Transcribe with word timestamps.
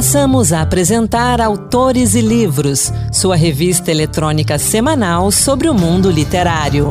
Passamos 0.00 0.50
a 0.50 0.62
apresentar 0.62 1.42
Autores 1.42 2.14
e 2.14 2.22
Livros, 2.22 2.90
sua 3.12 3.36
revista 3.36 3.90
eletrônica 3.90 4.58
semanal 4.58 5.30
sobre 5.30 5.68
o 5.68 5.74
mundo 5.74 6.10
literário. 6.10 6.88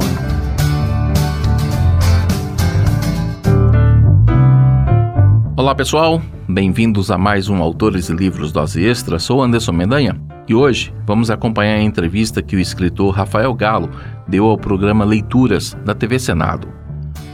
Olá 5.57 5.73
pessoal, 5.73 6.21
bem-vindos 6.47 7.09
a 7.09 7.17
mais 7.17 7.49
um 7.49 7.63
Autores 7.63 8.09
e 8.09 8.13
Livros 8.13 8.51
Dose 8.51 8.85
Extra. 8.85 9.17
Sou 9.17 9.41
Anderson 9.41 9.71
Mendanha 9.71 10.15
e 10.47 10.53
hoje 10.53 10.93
vamos 11.07 11.31
acompanhar 11.31 11.77
a 11.77 11.81
entrevista 11.81 12.43
que 12.43 12.55
o 12.55 12.59
escritor 12.59 13.15
Rafael 13.15 13.55
Galo 13.55 13.89
deu 14.27 14.45
ao 14.45 14.55
programa 14.55 15.03
Leituras 15.03 15.75
da 15.83 15.95
TV 15.95 16.19
Senado. 16.19 16.67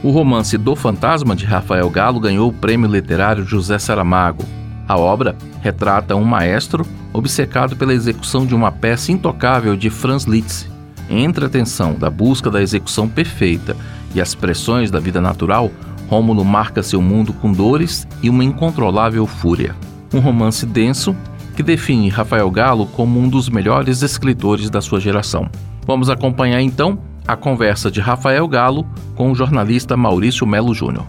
O 0.02 0.10
romance 0.10 0.56
Do 0.56 0.74
Fantasma 0.74 1.36
de 1.36 1.44
Rafael 1.44 1.90
Galo 1.90 2.18
ganhou 2.18 2.48
o 2.48 2.54
prêmio 2.54 2.90
literário 2.90 3.44
José 3.44 3.78
Saramago 3.78 4.42
a 4.88 4.96
obra 4.96 5.36
retrata 5.60 6.14
um 6.14 6.24
maestro 6.24 6.86
obcecado 7.12 7.76
pela 7.76 7.94
execução 7.94 8.46
de 8.46 8.54
uma 8.54 8.70
peça 8.70 9.10
intocável 9.10 9.76
de 9.76 9.90
Franz 9.90 10.24
Liszt. 10.24 10.68
Entre 11.08 11.44
a 11.44 11.48
tensão 11.48 11.94
da 11.94 12.10
busca 12.10 12.50
da 12.50 12.60
execução 12.62 13.08
perfeita 13.08 13.76
e 14.14 14.20
as 14.20 14.34
pressões 14.34 14.90
da 14.90 15.00
vida 15.00 15.20
natural, 15.20 15.70
Rômulo 16.08 16.44
marca 16.44 16.82
seu 16.82 17.02
mundo 17.02 17.32
com 17.32 17.50
dores 17.50 18.06
e 18.22 18.30
uma 18.30 18.44
incontrolável 18.44 19.26
fúria. 19.26 19.74
Um 20.14 20.20
romance 20.20 20.64
denso 20.64 21.16
que 21.56 21.62
define 21.62 22.08
Rafael 22.08 22.48
Galo 22.50 22.86
como 22.86 23.18
um 23.18 23.28
dos 23.28 23.48
melhores 23.48 24.02
escritores 24.02 24.70
da 24.70 24.80
sua 24.80 25.00
geração. 25.00 25.48
Vamos 25.84 26.08
acompanhar 26.08 26.60
então 26.60 26.98
a 27.26 27.34
conversa 27.34 27.90
de 27.90 28.00
Rafael 28.00 28.46
Galo 28.46 28.86
com 29.16 29.32
o 29.32 29.34
jornalista 29.34 29.96
Maurício 29.96 30.46
Melo 30.46 30.72
Júnior. 30.72 31.06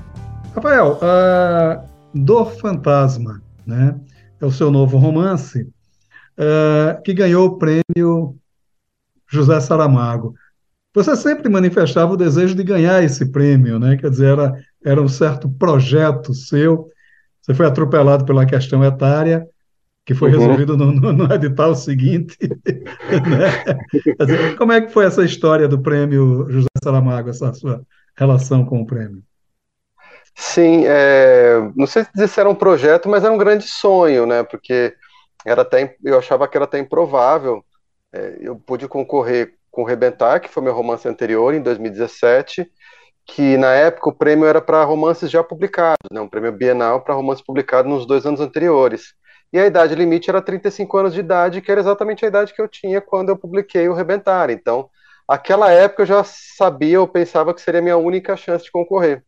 Rafael, 0.56 0.94
uh, 0.94 1.88
Dor 2.16 2.52
Fantasma 2.54 3.42
né? 3.68 4.00
É 4.40 4.46
o 4.46 4.52
seu 4.52 4.72
novo 4.72 4.98
romance, 4.98 5.62
uh, 6.38 7.02
que 7.04 7.14
ganhou 7.14 7.48
o 7.48 7.58
prêmio 7.58 8.36
José 9.30 9.60
Saramago. 9.60 10.34
Você 10.94 11.16
sempre 11.16 11.50
manifestava 11.50 12.14
o 12.14 12.18
desejo 12.18 12.56
de 12.56 12.64
ganhar 12.64 13.04
esse 13.04 13.32
prêmio, 13.32 13.78
né? 13.78 13.98
Quer 13.98 14.10
dizer, 14.10 14.30
era, 14.30 14.54
era 14.84 15.02
um 15.02 15.08
certo 15.08 15.50
projeto 15.50 16.34
seu. 16.34 16.90
Você 17.42 17.54
foi 17.54 17.66
atropelado 17.68 18.26
pela 18.26 18.46
questão 18.46 18.84
etária, 18.84 19.46
que 20.06 20.16
foi 20.16 20.34
uhum. 20.34 20.40
resolvido 20.40 20.78
no, 20.78 20.92
no, 20.92 21.14
no, 21.14 21.34
edital 21.34 21.76
seguinte. 21.76 22.38
né? 22.42 24.16
dizer, 24.20 24.56
como 24.56 24.72
é 24.72 24.82
que 24.82 24.92
foi 24.92 25.06
essa 25.06 25.24
história 25.24 25.68
do 25.68 25.80
prêmio 25.80 26.50
José 26.50 26.68
Saramago, 26.84 27.30
essa 27.30 27.54
sua 27.54 27.82
relação 28.16 28.66
com 28.66 28.82
o 28.82 28.86
prêmio? 28.86 29.22
Sim, 30.40 30.84
é, 30.86 31.60
não 31.76 31.88
sei 31.88 32.06
se 32.28 32.40
era 32.40 32.50
um 32.50 32.54
projeto, 32.56 33.10
mas 33.10 33.24
era 33.24 33.34
um 33.34 33.38
grande 33.38 33.66
sonho, 33.68 34.26
né? 34.26 34.44
Porque 34.44 34.96
era 35.46 35.62
até, 35.64 35.96
eu 36.04 36.18
achava 36.18 36.48
que 36.48 36.56
era 36.58 36.66
até 36.66 36.78
improvável. 36.80 37.64
É, 38.14 38.38
eu 38.42 38.56
pude 38.58 38.88
concorrer 38.88 39.56
com 39.72 39.84
Rebentar, 39.84 40.40
que 40.42 40.50
foi 40.50 40.64
meu 40.64 40.74
romance 40.74 41.08
anterior, 41.08 41.54
em 41.54 41.62
2017, 41.62 42.70
que 43.26 43.58
na 43.58 43.74
época 43.74 44.10
o 44.10 44.14
prêmio 44.16 44.46
era 44.48 44.62
para 44.62 44.84
romances 44.84 45.30
já 45.32 45.44
publicados, 45.44 45.98
né? 46.12 46.22
um 46.22 46.30
prêmio 46.30 46.52
bienal 46.52 47.02
para 47.04 47.14
romances 47.16 47.44
publicados 47.46 47.92
nos 47.92 48.06
dois 48.08 48.26
anos 48.26 48.40
anteriores. 48.42 49.14
E 49.54 49.60
a 49.60 49.66
idade 49.66 49.96
limite 49.96 50.30
era 50.30 50.42
35 50.42 50.98
anos 50.98 51.14
de 51.14 51.20
idade, 51.22 51.62
que 51.62 51.72
era 51.72 51.82
exatamente 51.82 52.26
a 52.26 52.28
idade 52.28 52.54
que 52.54 52.62
eu 52.62 52.68
tinha 52.68 53.02
quando 53.02 53.30
eu 53.30 53.38
publiquei 53.38 53.88
o 53.90 53.94
Rebentar. 53.94 54.50
Então, 54.50 54.90
aquela 55.28 55.72
época 55.72 56.04
eu 56.04 56.08
já 56.08 56.24
sabia, 56.24 56.96
eu 56.98 57.08
pensava 57.08 57.54
que 57.54 57.62
seria 57.62 57.80
a 57.80 57.84
minha 57.84 57.98
única 57.98 58.36
chance 58.38 58.66
de 58.66 58.72
concorrer 58.72 59.24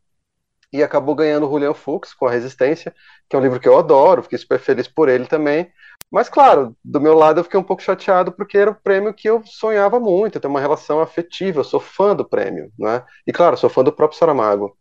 e 0.72 0.84
acabou 0.84 1.16
ganhando 1.16 1.48
o 1.48 1.50
Julian 1.50 1.74
Fuchs 1.74 2.14
com 2.14 2.28
a 2.28 2.32
Resistência, 2.32 2.94
que 3.28 3.36
é 3.36 3.40
um 3.40 3.42
livro 3.42 3.60
que 3.60 3.68
eu 3.68 3.78
adoro, 3.78 4.24
fiquei 4.24 4.38
super 4.38 4.60
feliz 4.60 4.88
por 4.88 5.10
ele 5.10 5.26
também. 5.26 5.72
Mas, 6.12 6.28
claro, 6.28 6.76
do 6.84 7.00
meu 7.00 7.14
lado 7.14 7.40
eu 7.40 7.44
fiquei 7.44 7.60
um 7.60 7.64
pouco 7.64 7.84
chateado 7.84 8.32
porque 8.32 8.58
era 8.58 8.72
o 8.72 8.76
prêmio 8.76 9.14
que 9.14 9.30
eu 9.30 9.44
sonhava 9.46 10.00
muito, 10.00 10.36
eu 10.36 10.42
tenho 10.42 10.54
uma 10.54 10.60
relação 10.60 11.00
afetiva, 11.02 11.60
eu 11.60 11.64
sou 11.64 11.80
fã 11.80 12.16
do 12.16 12.26
prêmio, 12.28 12.72
né? 12.78 13.04
E, 13.28 13.32
claro, 13.32 13.58
sou 13.58 13.70
fã 13.70 13.84
do 13.84 13.92
próprio 13.92 14.18
Saramago. 14.18 14.76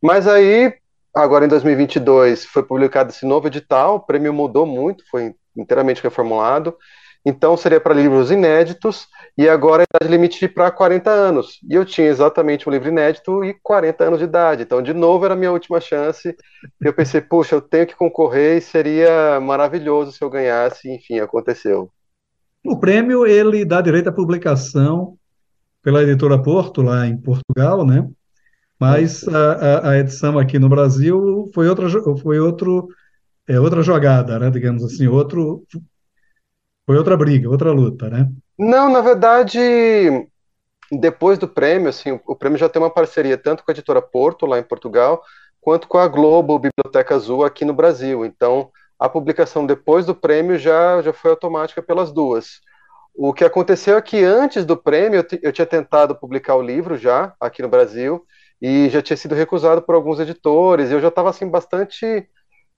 Mas 0.00 0.28
aí, 0.28 0.72
agora 1.14 1.44
em 1.44 1.48
2022, 1.48 2.44
foi 2.44 2.62
publicado 2.62 3.10
esse 3.10 3.26
novo 3.26 3.48
edital, 3.48 3.96
o 3.96 4.00
prêmio 4.00 4.32
mudou 4.32 4.64
muito, 4.64 5.04
foi 5.10 5.34
inteiramente 5.56 6.02
reformulado, 6.02 6.76
então 7.24 7.56
seria 7.56 7.80
para 7.80 7.94
livros 7.94 8.30
inéditos, 8.30 9.06
e 9.36 9.48
agora 9.48 9.82
a 9.82 9.96
idade 9.96 10.10
limite 10.10 10.48
para 10.48 10.70
40 10.70 11.10
anos. 11.10 11.58
E 11.68 11.74
eu 11.74 11.84
tinha 11.84 12.08
exatamente 12.08 12.68
um 12.68 12.72
livro 12.72 12.88
inédito 12.88 13.44
e 13.44 13.54
40 13.62 14.04
anos 14.04 14.18
de 14.18 14.24
idade. 14.24 14.62
Então, 14.62 14.82
de 14.82 14.92
novo, 14.92 15.24
era 15.24 15.34
a 15.34 15.36
minha 15.36 15.52
última 15.52 15.80
chance. 15.80 16.28
E 16.28 16.86
eu 16.86 16.92
pensei, 16.92 17.20
puxa, 17.20 17.54
eu 17.54 17.60
tenho 17.60 17.86
que 17.86 17.96
concorrer 17.96 18.58
e 18.58 18.60
seria 18.60 19.40
maravilhoso 19.40 20.12
se 20.12 20.22
eu 20.22 20.30
ganhasse. 20.30 20.90
Enfim, 20.90 21.20
aconteceu. 21.20 21.90
O 22.64 22.78
prêmio, 22.78 23.26
ele 23.26 23.64
dá 23.64 23.80
direito 23.80 24.08
à 24.08 24.12
publicação 24.12 25.16
pela 25.82 26.02
editora 26.02 26.42
Porto, 26.42 26.82
lá 26.82 27.06
em 27.06 27.16
Portugal, 27.16 27.86
né? 27.86 28.06
Mas 28.78 29.26
a, 29.28 29.90
a, 29.90 29.98
edição 29.98 30.38
aqui 30.38 30.58
no 30.58 30.68
Brasil 30.68 31.50
foi 31.54 31.68
outra, 31.68 31.86
foi 32.18 32.38
outro, 32.38 32.88
é, 33.46 33.58
outra 33.60 33.82
jogada, 33.82 34.38
né? 34.38 34.50
Digamos 34.50 34.82
assim, 34.82 35.06
outro 35.06 35.64
foi 36.86 36.96
outra 36.96 37.16
briga, 37.16 37.48
outra 37.48 37.72
luta, 37.72 38.08
né? 38.08 38.28
Não, 38.58 38.90
na 38.90 39.00
verdade, 39.00 39.58
depois 40.90 41.38
do 41.38 41.48
prêmio, 41.48 41.88
assim, 41.88 42.18
o 42.26 42.34
prêmio 42.34 42.58
já 42.58 42.68
tem 42.68 42.82
uma 42.82 42.90
parceria 42.90 43.38
tanto 43.38 43.64
com 43.64 43.70
a 43.70 43.74
editora 43.74 44.02
Porto, 44.02 44.46
lá 44.46 44.58
em 44.58 44.62
Portugal, 44.62 45.22
quanto 45.60 45.86
com 45.86 45.98
a 45.98 46.08
Globo 46.08 46.58
Biblioteca 46.58 47.14
Azul 47.14 47.44
aqui 47.44 47.64
no 47.64 47.72
Brasil. 47.72 48.24
Então, 48.24 48.70
a 48.98 49.08
publicação 49.08 49.64
depois 49.64 50.04
do 50.04 50.14
prêmio 50.14 50.58
já, 50.58 51.00
já 51.02 51.12
foi 51.12 51.30
automática 51.30 51.82
pelas 51.82 52.12
duas. 52.12 52.60
O 53.14 53.32
que 53.32 53.44
aconteceu 53.44 53.96
é 53.96 54.02
que 54.02 54.22
antes 54.22 54.64
do 54.64 54.76
prêmio 54.76 55.20
eu, 55.20 55.38
eu 55.42 55.52
tinha 55.52 55.66
tentado 55.66 56.14
publicar 56.14 56.56
o 56.56 56.62
livro 56.62 56.96
já 56.96 57.34
aqui 57.40 57.62
no 57.62 57.68
Brasil 57.68 58.24
e 58.60 58.88
já 58.90 59.00
tinha 59.00 59.16
sido 59.16 59.34
recusado 59.34 59.82
por 59.82 59.94
alguns 59.94 60.20
editores. 60.20 60.90
E 60.90 60.94
eu 60.94 61.00
já 61.00 61.08
estava 61.08 61.30
assim 61.30 61.48
bastante 61.48 62.28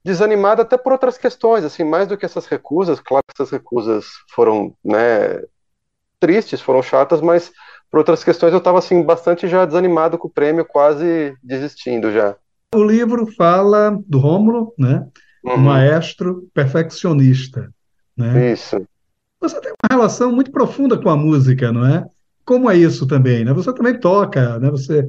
desanimado 0.04 0.62
até 0.62 0.76
por 0.76 0.92
outras 0.92 1.16
questões, 1.16 1.64
assim, 1.64 1.84
mais 1.84 2.08
do 2.08 2.16
que 2.16 2.24
essas 2.24 2.46
recusas, 2.46 3.00
claro 3.00 3.24
que 3.26 3.40
essas 3.40 3.52
recusas 3.52 4.06
foram, 4.34 4.74
né, 4.84 5.42
tristes, 6.18 6.60
foram 6.60 6.82
chatas, 6.82 7.20
mas 7.20 7.52
por 7.90 7.98
outras 7.98 8.24
questões 8.24 8.52
eu 8.52 8.58
estava 8.58 8.78
assim 8.78 9.02
bastante 9.02 9.46
já 9.46 9.64
desanimado 9.64 10.18
com 10.18 10.28
o 10.28 10.32
prêmio, 10.32 10.64
quase 10.64 11.34
desistindo 11.42 12.10
já. 12.12 12.36
O 12.74 12.82
livro 12.82 13.26
fala 13.26 13.98
do 14.06 14.18
Rômulo, 14.18 14.74
né, 14.78 15.06
uhum. 15.44 15.54
um 15.54 15.58
maestro 15.58 16.48
perfeccionista, 16.54 17.72
né? 18.16 18.52
Isso. 18.52 18.84
Você 19.40 19.60
tem 19.60 19.72
uma 19.72 19.98
relação 19.98 20.32
muito 20.32 20.52
profunda 20.52 20.96
com 20.96 21.10
a 21.10 21.16
música, 21.16 21.72
não 21.72 21.84
é? 21.84 22.06
Como 22.44 22.70
é 22.70 22.76
isso 22.76 23.06
também, 23.06 23.44
né? 23.44 23.52
Você 23.52 23.72
também 23.74 23.98
toca, 23.98 24.58
né? 24.58 24.70
Você 24.70 25.08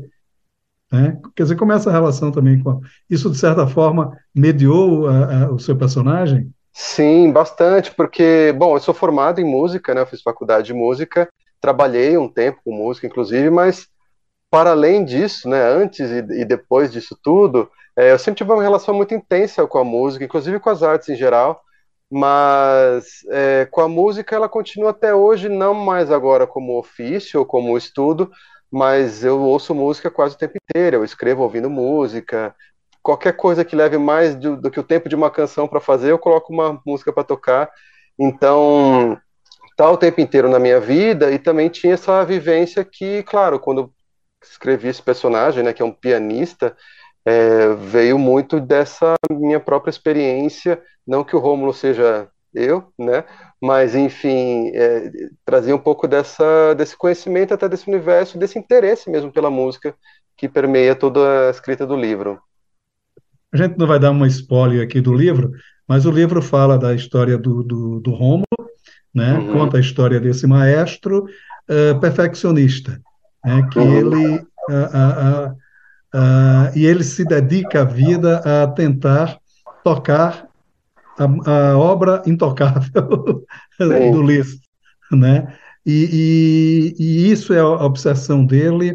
né? 0.93 1.17
Quer 1.35 1.43
dizer, 1.43 1.55
como 1.55 1.73
essa 1.73 1.91
relação 1.91 2.31
também 2.31 2.61
com. 2.61 2.69
A... 2.69 2.79
Isso, 3.09 3.29
de 3.29 3.37
certa 3.37 3.65
forma, 3.65 4.15
mediou 4.33 5.09
o 5.51 5.57
seu 5.57 5.75
personagem? 5.75 6.51
Sim, 6.71 7.31
bastante, 7.31 7.91
porque, 7.93 8.53
bom, 8.55 8.75
eu 8.75 8.79
sou 8.79 8.93
formado 8.93 9.41
em 9.41 9.43
música, 9.43 9.93
né? 9.93 10.01
Eu 10.01 10.05
fiz 10.05 10.21
faculdade 10.21 10.67
de 10.67 10.73
música, 10.73 11.27
trabalhei 11.59 12.15
um 12.15 12.27
tempo 12.27 12.59
com 12.63 12.71
música, 12.71 13.07
inclusive, 13.07 13.49
mas 13.49 13.87
para 14.51 14.69
além 14.69 15.03
disso, 15.03 15.49
né, 15.49 15.63
antes 15.67 16.11
e, 16.11 16.41
e 16.41 16.45
depois 16.45 16.91
disso 16.91 17.17
tudo, 17.23 17.71
é, 17.95 18.11
eu 18.11 18.19
sempre 18.19 18.37
tive 18.37 18.51
uma 18.51 18.61
relação 18.61 18.93
muito 18.93 19.11
intensa 19.15 19.65
com 19.65 19.79
a 19.79 19.83
música, 19.83 20.23
inclusive 20.23 20.59
com 20.59 20.69
as 20.69 20.83
artes 20.83 21.09
em 21.09 21.15
geral, 21.15 21.59
mas 22.11 23.23
é, 23.31 23.67
com 23.71 23.81
a 23.81 23.87
música 23.87 24.35
ela 24.35 24.47
continua 24.47 24.91
até 24.91 25.13
hoje, 25.15 25.49
não 25.49 25.73
mais 25.73 26.11
agora 26.11 26.45
como 26.45 26.77
ofício 26.77 27.39
ou 27.39 27.45
como 27.47 27.75
estudo, 27.75 28.29
mas 28.73 29.23
eu 29.23 29.39
ouço 29.39 29.75
música 29.75 30.09
quase 30.09 30.33
o 30.33 30.37
tempo 30.37 30.55
inteiro, 30.57 30.97
eu 30.97 31.03
escrevo 31.03 31.43
ouvindo 31.43 31.69
música, 31.69 32.55
qualquer 33.03 33.33
coisa 33.33 33.63
que 33.63 33.75
leve 33.75 33.99
mais 33.99 34.35
do, 34.35 34.57
do 34.57 34.71
que 34.71 34.79
o 34.79 34.83
tempo 34.83 35.07
de 35.07 35.13
uma 35.15 35.29
canção 35.29 35.67
para 35.67 35.79
fazer, 35.79 36.09
eu 36.09 36.17
coloco 36.17 36.51
uma 36.51 36.81
música 36.83 37.13
para 37.13 37.23
tocar. 37.23 37.69
Então, 38.19 39.15
tá 39.77 39.91
o 39.91 39.95
tempo 39.95 40.19
inteiro 40.21 40.49
na 40.49 40.57
minha 40.57 40.79
vida 40.79 41.31
e 41.31 41.37
também 41.37 41.69
tinha 41.69 41.93
essa 41.93 42.25
vivência 42.25 42.83
que, 42.83 43.21
claro, 43.21 43.59
quando 43.59 43.93
escrevi 44.43 44.87
esse 44.87 45.03
personagem, 45.03 45.63
né, 45.63 45.71
que 45.71 45.83
é 45.83 45.85
um 45.85 45.91
pianista, 45.91 46.75
é, 47.23 47.75
veio 47.75 48.17
muito 48.17 48.59
dessa 48.59 49.13
minha 49.29 49.59
própria 49.59 49.91
experiência, 49.91 50.81
não 51.05 51.23
que 51.23 51.35
o 51.35 51.39
Rômulo 51.39 51.75
seja 51.75 52.27
eu, 52.53 52.83
né? 52.97 53.23
Mas, 53.61 53.95
enfim, 53.95 54.69
é, 54.73 55.11
trazia 55.45 55.75
um 55.75 55.79
pouco 55.79 56.07
dessa, 56.07 56.73
desse 56.75 56.97
conhecimento 56.97 57.53
até 57.53 57.67
desse 57.67 57.87
universo, 57.89 58.37
desse 58.37 58.59
interesse 58.59 59.09
mesmo 59.09 59.31
pela 59.31 59.49
música 59.49 59.95
que 60.37 60.49
permeia 60.49 60.95
toda 60.95 61.47
a 61.47 61.51
escrita 61.51 61.85
do 61.85 61.95
livro. 61.95 62.39
A 63.53 63.57
gente 63.57 63.77
não 63.77 63.85
vai 63.85 63.99
dar 63.99 64.11
uma 64.11 64.27
spoiler 64.27 64.83
aqui 64.83 64.99
do 64.99 65.13
livro, 65.13 65.51
mas 65.87 66.05
o 66.05 66.11
livro 66.11 66.41
fala 66.41 66.77
da 66.77 66.93
história 66.93 67.37
do, 67.37 67.63
do, 67.63 67.99
do 67.99 68.11
Rômulo, 68.11 68.45
né? 69.13 69.33
Uhum. 69.33 69.53
Conta 69.53 69.77
a 69.77 69.79
história 69.79 70.19
desse 70.19 70.47
maestro 70.47 71.25
uh, 71.25 71.99
perfeccionista, 71.99 72.99
né? 73.45 73.67
Que 73.71 73.79
uhum. 73.79 73.95
ele 73.95 74.37
uh, 74.37 75.51
uh, 76.15 76.77
e 76.77 76.85
ele 76.85 77.03
se 77.03 77.23
dedica 77.23 77.81
a 77.81 77.85
vida 77.85 78.37
a 78.39 78.67
tentar 78.67 79.37
tocar 79.83 80.47
a, 81.17 81.51
a 81.51 81.77
obra 81.77 82.21
intocável 82.25 83.43
do 83.79 84.21
Liszt, 84.21 84.61
né? 85.11 85.55
E, 85.85 86.93
e, 86.97 87.03
e, 87.03 87.31
isso 87.31 87.53
é 87.53 87.59
a 87.59 87.67
obsessão 87.67 88.45
dele. 88.45 88.93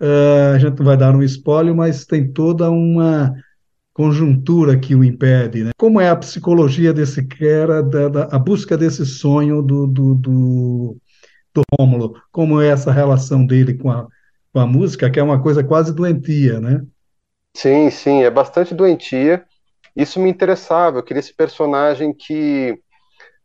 Uh, 0.00 0.54
a 0.54 0.58
gente 0.58 0.78
não 0.78 0.86
vai 0.86 0.96
dar 0.96 1.14
um 1.14 1.22
spoiler, 1.22 1.74
mas 1.74 2.04
tem 2.04 2.30
toda 2.32 2.70
uma 2.70 3.34
conjuntura 3.92 4.78
que 4.78 4.94
o 4.94 5.04
impede. 5.04 5.64
Né? 5.64 5.70
Como 5.76 6.00
é 6.00 6.08
a 6.08 6.16
psicologia 6.16 6.92
desse 6.92 7.22
cara, 7.26 7.82
da, 7.82 8.08
da, 8.08 8.22
a 8.24 8.38
busca 8.38 8.76
desse 8.76 9.04
sonho 9.04 9.62
do, 9.62 9.86
do, 9.86 10.14
do, 10.14 10.96
do 11.54 11.62
Rômulo? 11.78 12.14
Como 12.30 12.60
é 12.60 12.68
essa 12.68 12.92
relação 12.92 13.44
dele 13.44 13.74
com 13.74 13.90
a, 13.90 14.06
com 14.52 14.60
a 14.60 14.66
música, 14.66 15.10
que 15.10 15.18
é 15.18 15.22
uma 15.22 15.42
coisa 15.42 15.64
quase 15.64 15.94
doentia, 15.94 16.60
né? 16.60 16.82
Sim, 17.54 17.90
sim, 17.90 18.22
é 18.22 18.30
bastante 18.30 18.74
doentia. 18.74 19.44
Isso 20.00 20.18
me 20.18 20.30
interessava, 20.30 20.98
eu 20.98 21.02
queria 21.02 21.20
esse 21.20 21.34
personagem 21.34 22.14
que 22.14 22.80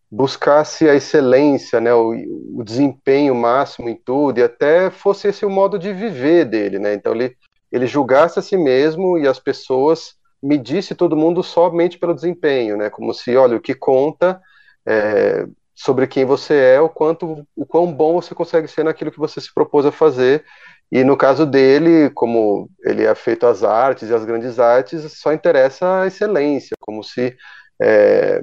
buscasse 0.09 0.87
a 0.87 0.95
excelência, 0.95 1.81
né, 1.81 1.93
o, 1.93 2.13
o, 2.57 2.63
desempenho 2.63 3.35
máximo 3.35 3.89
em 3.89 3.95
tudo, 3.95 4.39
e 4.39 4.43
até 4.43 4.89
fosse 4.89 5.27
esse 5.27 5.45
o 5.45 5.49
modo 5.49 5.77
de 5.77 5.91
viver 5.91 6.45
dele, 6.45 6.79
né? 6.79 6.93
Então 6.93 7.13
ele, 7.13 7.35
ele 7.69 7.85
julgasse 7.85 8.39
a 8.39 8.41
si 8.41 8.55
mesmo 8.55 9.17
e 9.17 9.27
as 9.27 9.39
pessoas 9.39 10.15
medisse 10.41 10.95
todo 10.95 11.17
mundo 11.17 11.43
somente 11.43 11.97
pelo 11.97 12.13
desempenho, 12.13 12.77
né? 12.77 12.89
Como 12.89 13.13
se, 13.13 13.35
olha, 13.35 13.57
o 13.57 13.61
que 13.61 13.73
conta 13.73 14.39
é, 14.85 15.45
sobre 15.73 16.07
quem 16.07 16.23
você 16.23 16.53
é, 16.53 16.79
o 16.79 16.87
quanto, 16.87 17.45
o 17.53 17.65
quão 17.65 17.91
bom 17.91 18.21
você 18.21 18.33
consegue 18.33 18.67
ser 18.69 18.85
naquilo 18.85 19.11
que 19.11 19.19
você 19.19 19.41
se 19.41 19.53
propôs 19.53 19.85
a 19.85 19.91
fazer. 19.91 20.45
E 20.91 21.03
no 21.03 21.17
caso 21.17 21.45
dele, 21.45 22.09
como 22.11 22.69
ele 22.83 23.03
é 23.03 23.15
feito 23.15 23.45
às 23.45 23.63
artes 23.63 24.09
e 24.09 24.13
às 24.13 24.23
grandes 24.23 24.59
artes, 24.59 25.13
só 25.13 25.33
interessa 25.33 26.01
a 26.01 26.07
excelência, 26.07 26.75
como 26.79 27.03
se 27.03 27.35
é, 27.81 28.41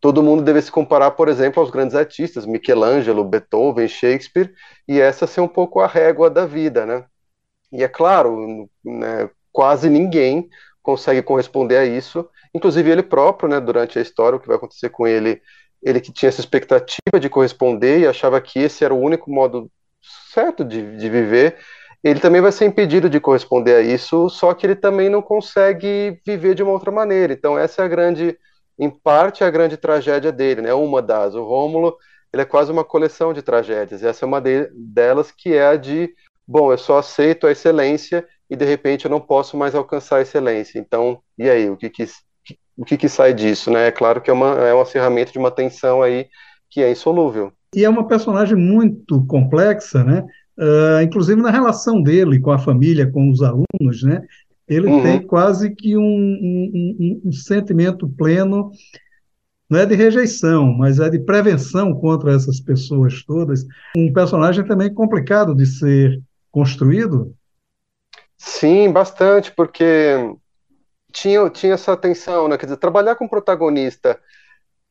todo 0.00 0.22
mundo 0.22 0.42
devesse 0.42 0.70
comparar, 0.70 1.12
por 1.12 1.28
exemplo, 1.28 1.60
aos 1.60 1.70
grandes 1.70 1.94
artistas, 1.94 2.46
Michelangelo, 2.46 3.24
Beethoven, 3.24 3.86
Shakespeare, 3.88 4.52
e 4.88 5.00
essa 5.00 5.26
ser 5.26 5.40
um 5.40 5.48
pouco 5.48 5.80
a 5.80 5.86
régua 5.86 6.28
da 6.30 6.46
vida, 6.46 6.86
né? 6.86 7.04
E 7.72 7.82
é 7.82 7.88
claro, 7.88 8.68
né, 8.84 9.30
quase 9.52 9.88
ninguém 9.88 10.48
consegue 10.82 11.22
corresponder 11.22 11.76
a 11.76 11.84
isso. 11.84 12.28
Inclusive 12.54 12.90
ele 12.90 13.02
próprio, 13.02 13.48
né, 13.48 13.60
durante 13.60 13.98
a 13.98 14.02
história, 14.02 14.36
o 14.36 14.40
que 14.40 14.48
vai 14.48 14.56
acontecer 14.56 14.90
com 14.90 15.06
ele, 15.06 15.40
ele 15.82 16.00
que 16.00 16.12
tinha 16.12 16.28
essa 16.28 16.40
expectativa 16.40 17.18
de 17.20 17.28
corresponder 17.28 18.00
e 18.00 18.06
achava 18.06 18.40
que 18.40 18.58
esse 18.58 18.84
era 18.84 18.92
o 18.92 19.00
único 19.00 19.30
modo 19.30 19.70
certo 20.32 20.64
de, 20.64 20.96
de 20.96 21.08
viver, 21.08 21.58
ele 22.02 22.20
também 22.20 22.40
vai 22.40 22.50
ser 22.52 22.64
impedido 22.66 23.08
de 23.08 23.20
corresponder 23.20 23.76
a 23.76 23.80
isso, 23.80 24.28
só 24.28 24.52
que 24.54 24.66
ele 24.66 24.74
também 24.74 25.08
não 25.08 25.22
consegue 25.22 26.20
viver 26.26 26.54
de 26.54 26.62
uma 26.62 26.72
outra 26.72 26.90
maneira. 26.90 27.32
Então 27.32 27.56
essa 27.58 27.82
é 27.82 27.84
a 27.84 27.88
grande, 27.88 28.36
em 28.78 28.90
parte, 28.90 29.44
a 29.44 29.50
grande 29.50 29.76
tragédia 29.76 30.32
dele, 30.32 30.62
né? 30.62 30.74
Uma 30.74 31.00
das. 31.00 31.34
O 31.34 31.44
Rômulo, 31.44 31.96
ele 32.32 32.42
é 32.42 32.44
quase 32.44 32.72
uma 32.72 32.84
coleção 32.84 33.32
de 33.32 33.42
tragédias. 33.42 34.02
E 34.02 34.06
essa 34.06 34.24
é 34.24 34.26
uma 34.26 34.40
de, 34.40 34.68
delas 34.74 35.30
que 35.30 35.54
é 35.54 35.66
a 35.66 35.76
de, 35.76 36.12
bom, 36.46 36.72
eu 36.72 36.78
só 36.78 36.98
aceito 36.98 37.46
a 37.46 37.52
excelência 37.52 38.26
e 38.50 38.56
de 38.56 38.64
repente 38.64 39.04
eu 39.04 39.10
não 39.10 39.20
posso 39.20 39.56
mais 39.56 39.74
alcançar 39.74 40.16
a 40.16 40.22
excelência. 40.22 40.78
Então, 40.78 41.22
e 41.38 41.48
aí, 41.48 41.70
o 41.70 41.76
que 41.76 41.88
que, 41.88 42.04
o 42.76 42.84
que, 42.84 42.96
que 42.96 43.08
sai 43.08 43.32
disso, 43.32 43.70
né? 43.70 43.88
É 43.88 43.92
claro 43.92 44.20
que 44.20 44.30
é 44.30 44.32
uma, 44.32 44.58
é 44.66 44.74
uma 44.74 44.84
ferramenta 44.84 45.32
de 45.32 45.38
uma 45.38 45.50
tensão 45.50 46.02
aí 46.02 46.28
que 46.70 46.82
é 46.82 46.90
insolúvel. 46.90 47.52
E 47.74 47.84
é 47.84 47.88
uma 47.88 48.06
personagem 48.06 48.56
muito 48.56 49.24
complexa, 49.26 50.04
né? 50.04 50.24
Uh, 50.58 51.02
inclusive 51.02 51.40
na 51.40 51.50
relação 51.50 52.02
dele 52.02 52.38
com 52.38 52.50
a 52.50 52.58
família, 52.58 53.10
com 53.10 53.30
os 53.30 53.40
alunos, 53.42 54.02
né? 54.02 54.22
Ele 54.68 54.86
uhum. 54.86 55.02
tem 55.02 55.26
quase 55.26 55.74
que 55.74 55.96
um, 55.96 56.02
um, 56.02 56.70
um, 56.74 57.28
um 57.28 57.32
sentimento 57.32 58.08
pleno 58.08 58.70
não 59.68 59.80
é 59.80 59.86
de 59.86 59.94
rejeição, 59.94 60.72
mas 60.72 61.00
é 61.00 61.08
de 61.08 61.18
prevenção 61.18 61.94
contra 61.94 62.34
essas 62.34 62.60
pessoas 62.60 63.22
todas. 63.24 63.66
Um 63.96 64.12
personagem 64.12 64.64
também 64.66 64.92
complicado 64.92 65.54
de 65.54 65.64
ser 65.64 66.20
construído, 66.50 67.34
Sim, 68.44 68.90
bastante, 68.90 69.52
porque 69.52 70.34
tinha, 71.12 71.48
tinha 71.48 71.74
essa 71.74 71.96
tensão, 71.96 72.48
né? 72.48 72.58
Quer 72.58 72.66
dizer, 72.66 72.76
trabalhar 72.76 73.14
com 73.14 73.28
protagonista 73.28 74.18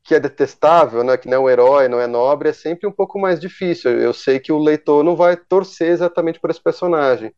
que 0.03 0.15
é 0.15 0.19
detestável, 0.19 1.03
né, 1.03 1.17
que 1.17 1.27
não 1.27 1.37
é 1.37 1.39
um 1.39 1.49
herói, 1.49 1.87
não 1.87 1.99
é 1.99 2.07
nobre, 2.07 2.49
é 2.49 2.53
sempre 2.53 2.87
um 2.87 2.91
pouco 2.91 3.19
mais 3.19 3.39
difícil. 3.39 3.91
Eu 3.99 4.13
sei 4.13 4.39
que 4.39 4.51
o 4.51 4.57
leitor 4.57 5.03
não 5.03 5.15
vai 5.15 5.37
torcer 5.37 5.89
exatamente 5.89 6.39
por 6.39 6.49
esse 6.49 6.61
personagem. 6.61 7.33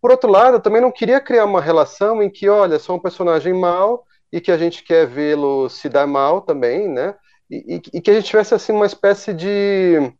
Por 0.00 0.10
outro 0.10 0.30
lado, 0.30 0.56
eu 0.56 0.60
também 0.60 0.82
não 0.82 0.92
queria 0.92 1.20
criar 1.20 1.46
uma 1.46 1.62
relação 1.62 2.22
em 2.22 2.28
que, 2.28 2.48
olha, 2.48 2.78
sou 2.78 2.96
um 2.96 3.00
personagem 3.00 3.54
mau 3.54 4.04
e 4.30 4.40
que 4.40 4.52
a 4.52 4.58
gente 4.58 4.82
quer 4.82 5.06
vê-lo 5.06 5.68
se 5.70 5.88
dar 5.88 6.06
mal 6.06 6.42
também, 6.42 6.88
né? 6.88 7.14
E, 7.50 7.76
e, 7.76 7.82
e, 7.94 8.00
que 8.00 8.10
a 8.10 8.14
gente 8.14 8.26
tivesse 8.26 8.54
assim 8.54 8.72
uma 8.72 8.86
espécie 8.86 9.32
de 9.32 10.12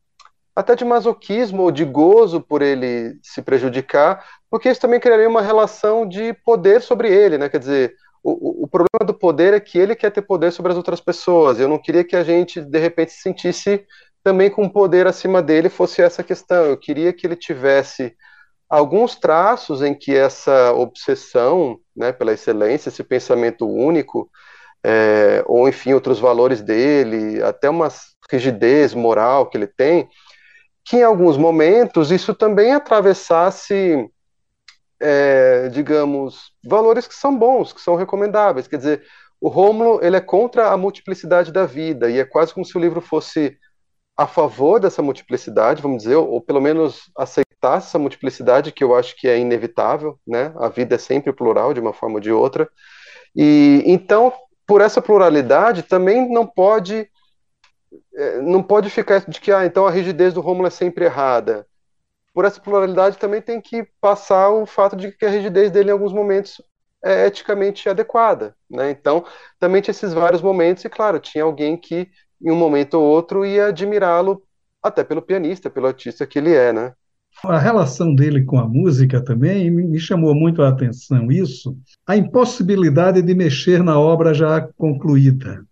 até 0.57 0.77
de 0.77 0.85
masoquismo 0.85 1.63
ou 1.63 1.71
de 1.71 1.85
gozo 1.85 2.41
por 2.41 2.63
ele 2.63 3.19
se 3.23 3.43
prejudicar, 3.43 4.25
porque 4.49 4.71
isso 4.71 4.81
também 4.81 5.01
criaria 5.01 5.29
uma 5.29 5.43
relação 5.43 6.09
de 6.09 6.33
poder 6.33 6.81
sobre 6.81 7.13
ele, 7.13 7.37
né? 7.37 7.49
Quer 7.49 7.59
dizer, 7.59 7.95
o, 8.25 8.65
o 8.65 8.69
problema 8.69 9.05
do 9.07 9.13
poder 9.13 9.53
é 9.53 9.61
que 9.61 9.79
ele 9.79 9.95
quer 9.95 10.11
ter 10.11 10.23
poder 10.23 10.51
sobre 10.51 10.73
as 10.73 10.79
outras 10.79 11.01
pessoas. 11.01 11.61
Eu 11.61 11.69
não 11.69 11.79
queria 11.79 12.03
que 12.03 12.17
a 12.17 12.25
gente, 12.25 12.61
de 12.61 12.79
repente, 12.79 13.13
se 13.13 13.21
sentisse 13.21 13.85
também 14.23 14.51
com 14.51 14.67
poder 14.67 15.07
acima 15.07 15.43
dele, 15.43 15.69
fosse 15.69 16.01
essa 16.01 16.23
questão. 16.23 16.65
Eu 16.65 16.79
queria 16.79 17.13
que 17.13 17.27
ele 17.27 17.37
tivesse 17.37 18.17
alguns 18.69 19.15
traços 19.15 19.83
em 19.83 19.95
que 19.95 20.17
essa 20.17 20.73
obsessão 20.73 21.79
né, 21.95 22.13
pela 22.13 22.33
excelência, 22.33 22.89
esse 22.89 23.05
pensamento 23.05 23.69
único, 23.69 24.31
é, 24.83 25.45
ou 25.47 25.69
enfim, 25.69 25.93
outros 25.93 26.19
valores 26.19 26.63
dele, 26.63 27.43
até 27.43 27.69
uma 27.69 27.89
rigidez 28.33 28.95
moral 28.95 29.47
que 29.47 29.59
ele 29.59 29.67
tem, 29.67 30.09
que 30.85 30.97
em 30.97 31.03
alguns 31.03 31.37
momentos 31.37 32.11
isso 32.11 32.35
também 32.35 32.73
atravessasse 32.73 34.11
é, 35.07 35.69
digamos, 35.69 36.51
valores 36.65 37.07
que 37.07 37.15
são 37.15 37.37
bons, 37.37 37.75
que 37.75 37.81
são 37.81 37.95
recomendáveis. 37.95 38.67
Quer 38.67 38.79
dizer, 38.79 39.03
o 39.39 39.49
Rômulo 39.51 40.01
ele 40.03 40.17
é 40.17 40.21
contra 40.21 40.71
a 40.71 40.77
multiplicidade 40.79 41.53
da 41.53 41.67
vida 41.67 42.09
e 42.09 42.19
é 42.19 42.25
quase 42.25 42.55
como 42.55 42.65
se 42.65 42.75
o 42.75 42.81
livro 42.81 43.03
fosse 43.03 43.59
a 44.17 44.27
favor 44.27 44.81
dessa 44.81 45.03
multiplicidade, 45.03 45.83
vamos 45.83 46.05
dizer, 46.05 46.15
ou, 46.15 46.41
pelo 46.41 46.61
menos 46.61 47.11
aceitasse 47.19 47.89
essa 47.89 47.99
multiplicidade 47.99 48.73
que 48.73 48.83
eu 48.83 48.95
acho 48.95 49.15
que 49.17 49.29
é 49.29 49.39
inevitável, 49.39 50.19
né? 50.27 50.55
A 50.57 50.69
vida 50.69 50.95
é 50.95 50.99
sempre 50.99 51.33
plural 51.33 51.75
de 51.75 51.81
uma 51.81 51.93
forma 51.93 52.15
ou 52.15 52.21
de 52.21 52.33
outra. 52.33 52.67
E 53.37 53.83
então, 53.85 54.33
por 54.67 54.81
essa 54.81 55.03
pluralidade, 55.03 55.83
também 55.83 56.33
não 56.33 56.47
pode 56.47 57.07
é, 58.17 58.41
não 58.41 58.63
pode 58.63 58.89
ficar 58.89 59.21
de 59.21 59.41
que 59.41 59.53
ah, 59.53 59.67
então 59.67 59.87
a 59.87 59.91
rigidez 59.91 60.33
do 60.33 60.41
Rômulo 60.41 60.69
é 60.69 60.71
sempre 60.71 61.05
errada 61.05 61.67
por 62.35 62.45
essa 62.45 62.61
pluralidade 62.61 63.17
também 63.17 63.41
tem 63.41 63.61
que 63.61 63.87
passar 64.01 64.51
o 64.51 64.67
fato 64.67 64.97
de 64.97 65.13
que 65.13 65.25
a 65.25 65.31
rigidez 65.31 65.71
dele 65.71 65.91
em 65.91 65.93
alguns 65.93 66.13
momentos 66.13 66.61
é 67.03 67.27
eticamente 67.27 67.89
adequada, 67.89 68.57
né? 68.69 68.91
Então, 68.91 69.25
também 69.59 69.81
tinha 69.81 69.93
esses 69.93 70.13
vários 70.13 70.43
momentos 70.43 70.85
e, 70.85 70.89
claro, 70.89 71.21
tinha 71.21 71.45
alguém 71.45 71.77
que 71.77 72.09
em 72.43 72.51
um 72.51 72.57
momento 72.57 72.95
ou 72.95 73.05
outro 73.05 73.47
ia 73.47 73.67
admirá-lo 73.67 74.43
até 74.83 75.05
pelo 75.05 75.23
pianista, 75.23 75.71
pelo 75.71 75.87
artista 75.87 76.27
que 76.27 76.39
ele 76.39 76.53
é, 76.53 76.73
né? 76.73 76.93
A 77.45 77.59
relação 77.59 78.15
dele 78.15 78.45
com 78.45 78.59
a 78.59 78.67
música 78.67 79.23
também 79.23 79.71
me 79.71 79.99
chamou 79.99 80.35
muito 80.35 80.63
a 80.63 80.69
atenção 80.69 81.31
isso, 81.31 81.77
a 82.07 82.17
impossibilidade 82.17 83.23
de 83.23 83.35
mexer 83.35 83.83
na 83.83 83.99
obra 83.99 84.33
já 84.33 84.61
concluída, 84.77 85.65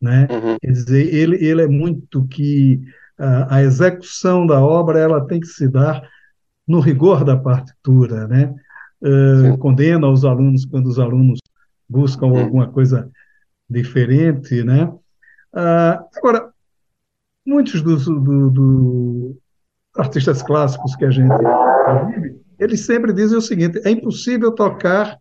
né? 0.00 0.28
Uhum. 0.30 0.56
Quer 0.60 0.70
dizer, 0.72 1.14
ele, 1.14 1.44
ele 1.44 1.62
é 1.62 1.66
muito 1.66 2.26
que 2.26 2.80
a, 3.18 3.56
a 3.56 3.62
execução 3.62 4.46
da 4.46 4.60
obra 4.60 4.98
ela 4.98 5.26
tem 5.26 5.40
que 5.40 5.46
se 5.46 5.68
dar 5.68 6.08
no 6.66 6.80
rigor 6.80 7.24
da 7.24 7.36
partitura, 7.36 8.26
né? 8.26 8.54
Uh, 9.02 9.58
condena 9.58 10.08
os 10.08 10.24
alunos 10.24 10.64
quando 10.64 10.86
os 10.86 10.98
alunos 10.98 11.38
buscam 11.88 12.26
uhum. 12.26 12.40
alguma 12.40 12.68
coisa 12.68 13.10
diferente, 13.68 14.62
né? 14.62 14.84
Uh, 15.52 16.04
agora, 16.16 16.50
muitos 17.46 17.82
dos 17.82 18.06
do, 18.06 18.50
do 18.50 19.36
artistas 19.96 20.42
clássicos 20.42 20.96
que 20.96 21.04
a 21.04 21.10
gente 21.10 21.34
vive, 22.06 22.40
eles 22.58 22.84
sempre 22.84 23.12
dizem 23.12 23.38
o 23.38 23.42
seguinte: 23.42 23.80
é 23.84 23.90
impossível 23.90 24.52
tocar 24.52 25.18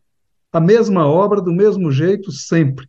a 0.52 0.60
mesma 0.60 1.06
obra 1.06 1.42
do 1.42 1.52
mesmo 1.52 1.92
jeito 1.92 2.32
sempre. 2.32 2.88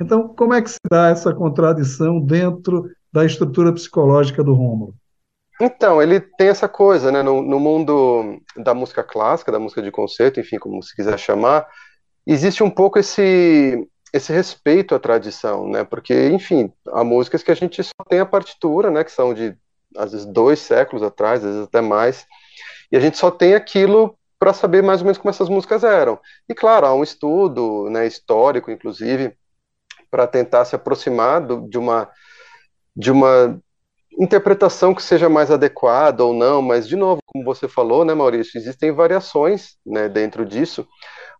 Então, 0.00 0.28
como 0.28 0.52
é 0.54 0.60
que 0.60 0.70
se 0.70 0.80
dá 0.90 1.08
essa 1.08 1.32
contradição 1.32 2.20
dentro 2.20 2.90
da 3.14 3.24
estrutura 3.24 3.72
psicológica 3.72 4.42
do 4.42 4.54
Rômulo? 4.54 4.92
Então, 5.60 6.02
ele 6.02 6.18
tem 6.18 6.48
essa 6.48 6.68
coisa, 6.68 7.12
né? 7.12 7.22
No, 7.22 7.40
no, 7.40 7.60
mundo 7.60 8.40
da 8.56 8.74
música 8.74 9.04
clássica, 9.04 9.52
da 9.52 9.58
música 9.60 9.80
de 9.80 9.92
concerto, 9.92 10.40
enfim, 10.40 10.58
como 10.58 10.82
se 10.82 10.96
quiser 10.96 11.16
chamar, 11.16 11.64
existe 12.26 12.64
um 12.64 12.70
pouco 12.70 12.98
esse 12.98 13.88
esse 14.12 14.32
respeito 14.32 14.94
à 14.94 14.98
tradição, 14.98 15.68
né? 15.68 15.84
Porque, 15.84 16.28
enfim, 16.28 16.72
há 16.88 17.04
músicas 17.04 17.42
que 17.42 17.50
a 17.50 17.54
gente 17.54 17.82
só 17.82 18.04
tem 18.08 18.18
a 18.18 18.26
partitura, 18.26 18.90
né? 18.90 19.04
Que 19.04 19.12
são 19.12 19.32
de 19.32 19.56
às 19.96 20.10
vezes 20.10 20.26
dois 20.26 20.58
séculos 20.58 21.04
atrás, 21.04 21.44
às 21.44 21.52
vezes 21.52 21.68
até 21.68 21.80
mais, 21.80 22.26
e 22.90 22.96
a 22.96 23.00
gente 23.00 23.16
só 23.16 23.30
tem 23.30 23.54
aquilo 23.54 24.16
para 24.40 24.52
saber 24.52 24.82
mais 24.82 25.00
ou 25.00 25.04
menos 25.04 25.18
como 25.18 25.30
essas 25.30 25.48
músicas 25.48 25.84
eram. 25.84 26.18
E 26.48 26.54
claro, 26.54 26.86
há 26.86 26.94
um 26.94 27.02
estudo, 27.04 27.88
né? 27.90 28.06
Histórico, 28.06 28.72
inclusive, 28.72 29.36
para 30.10 30.26
tentar 30.26 30.64
se 30.64 30.74
aproximar 30.74 31.40
do, 31.40 31.68
de 31.68 31.78
uma 31.78 32.10
de 32.96 33.10
uma 33.10 33.60
interpretação 34.18 34.94
que 34.94 35.02
seja 35.02 35.28
mais 35.28 35.50
adequada 35.50 36.24
ou 36.24 36.32
não, 36.32 36.62
mas 36.62 36.86
de 36.86 36.96
novo, 36.96 37.20
como 37.26 37.44
você 37.44 37.66
falou, 37.66 38.04
né, 38.04 38.14
Maurício, 38.14 38.58
existem 38.58 38.92
variações, 38.92 39.76
né, 39.84 40.08
dentro 40.08 40.44
disso. 40.46 40.86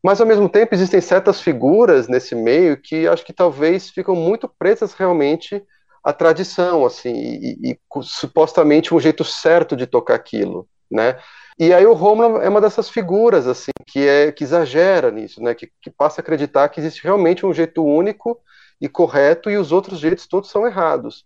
Mas 0.03 0.21
ao 0.21 0.27
mesmo 0.27 0.49
tempo 0.49 0.75
existem 0.75 1.01
certas 1.01 1.41
figuras 1.41 2.09
nesse 2.09 2.35
meio 2.35 2.77
que 2.77 3.07
acho 3.07 3.25
que 3.25 3.33
talvez 3.33 3.91
ficam 3.91 4.15
muito 4.15 4.49
presas 4.59 4.93
realmente 4.93 5.63
à 6.03 6.13
tradição, 6.13 6.85
assim, 6.85 7.15
e, 7.15 7.71
e, 7.71 7.79
supostamente 8.03 8.93
um 8.95 9.01
jeito 9.01 9.25
certo 9.25 9.75
de 9.77 9.87
tocar 9.87 10.15
aquilo, 10.15 10.69
né? 10.91 11.19
E 11.59 11.73
aí 11.73 11.87
o 11.87 11.95
Romulo 11.95 12.39
é 12.39 12.49
uma 12.49 12.61
dessas 12.61 12.91
figuras 12.91 13.47
assim 13.47 13.71
que 13.87 14.07
é 14.07 14.33
que 14.33 14.45
exagera 14.45 15.11
nisso, 15.11 15.41
né? 15.43 15.55
Que, 15.55 15.71
que 15.81 15.91
passa 15.91 16.21
a 16.21 16.23
acreditar 16.23 16.69
que 16.69 16.81
existe 16.81 17.03
realmente 17.03 17.47
um 17.47 17.55
jeito 17.55 17.83
único 17.85 18.39
e 18.81 18.89
correto 18.89 19.49
e 19.51 19.57
os 19.57 19.73
outros 19.73 20.01
jeitos 20.01 20.27
todos 20.27 20.51
são 20.51 20.67
errados. 20.67 21.25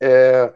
É, 0.00 0.52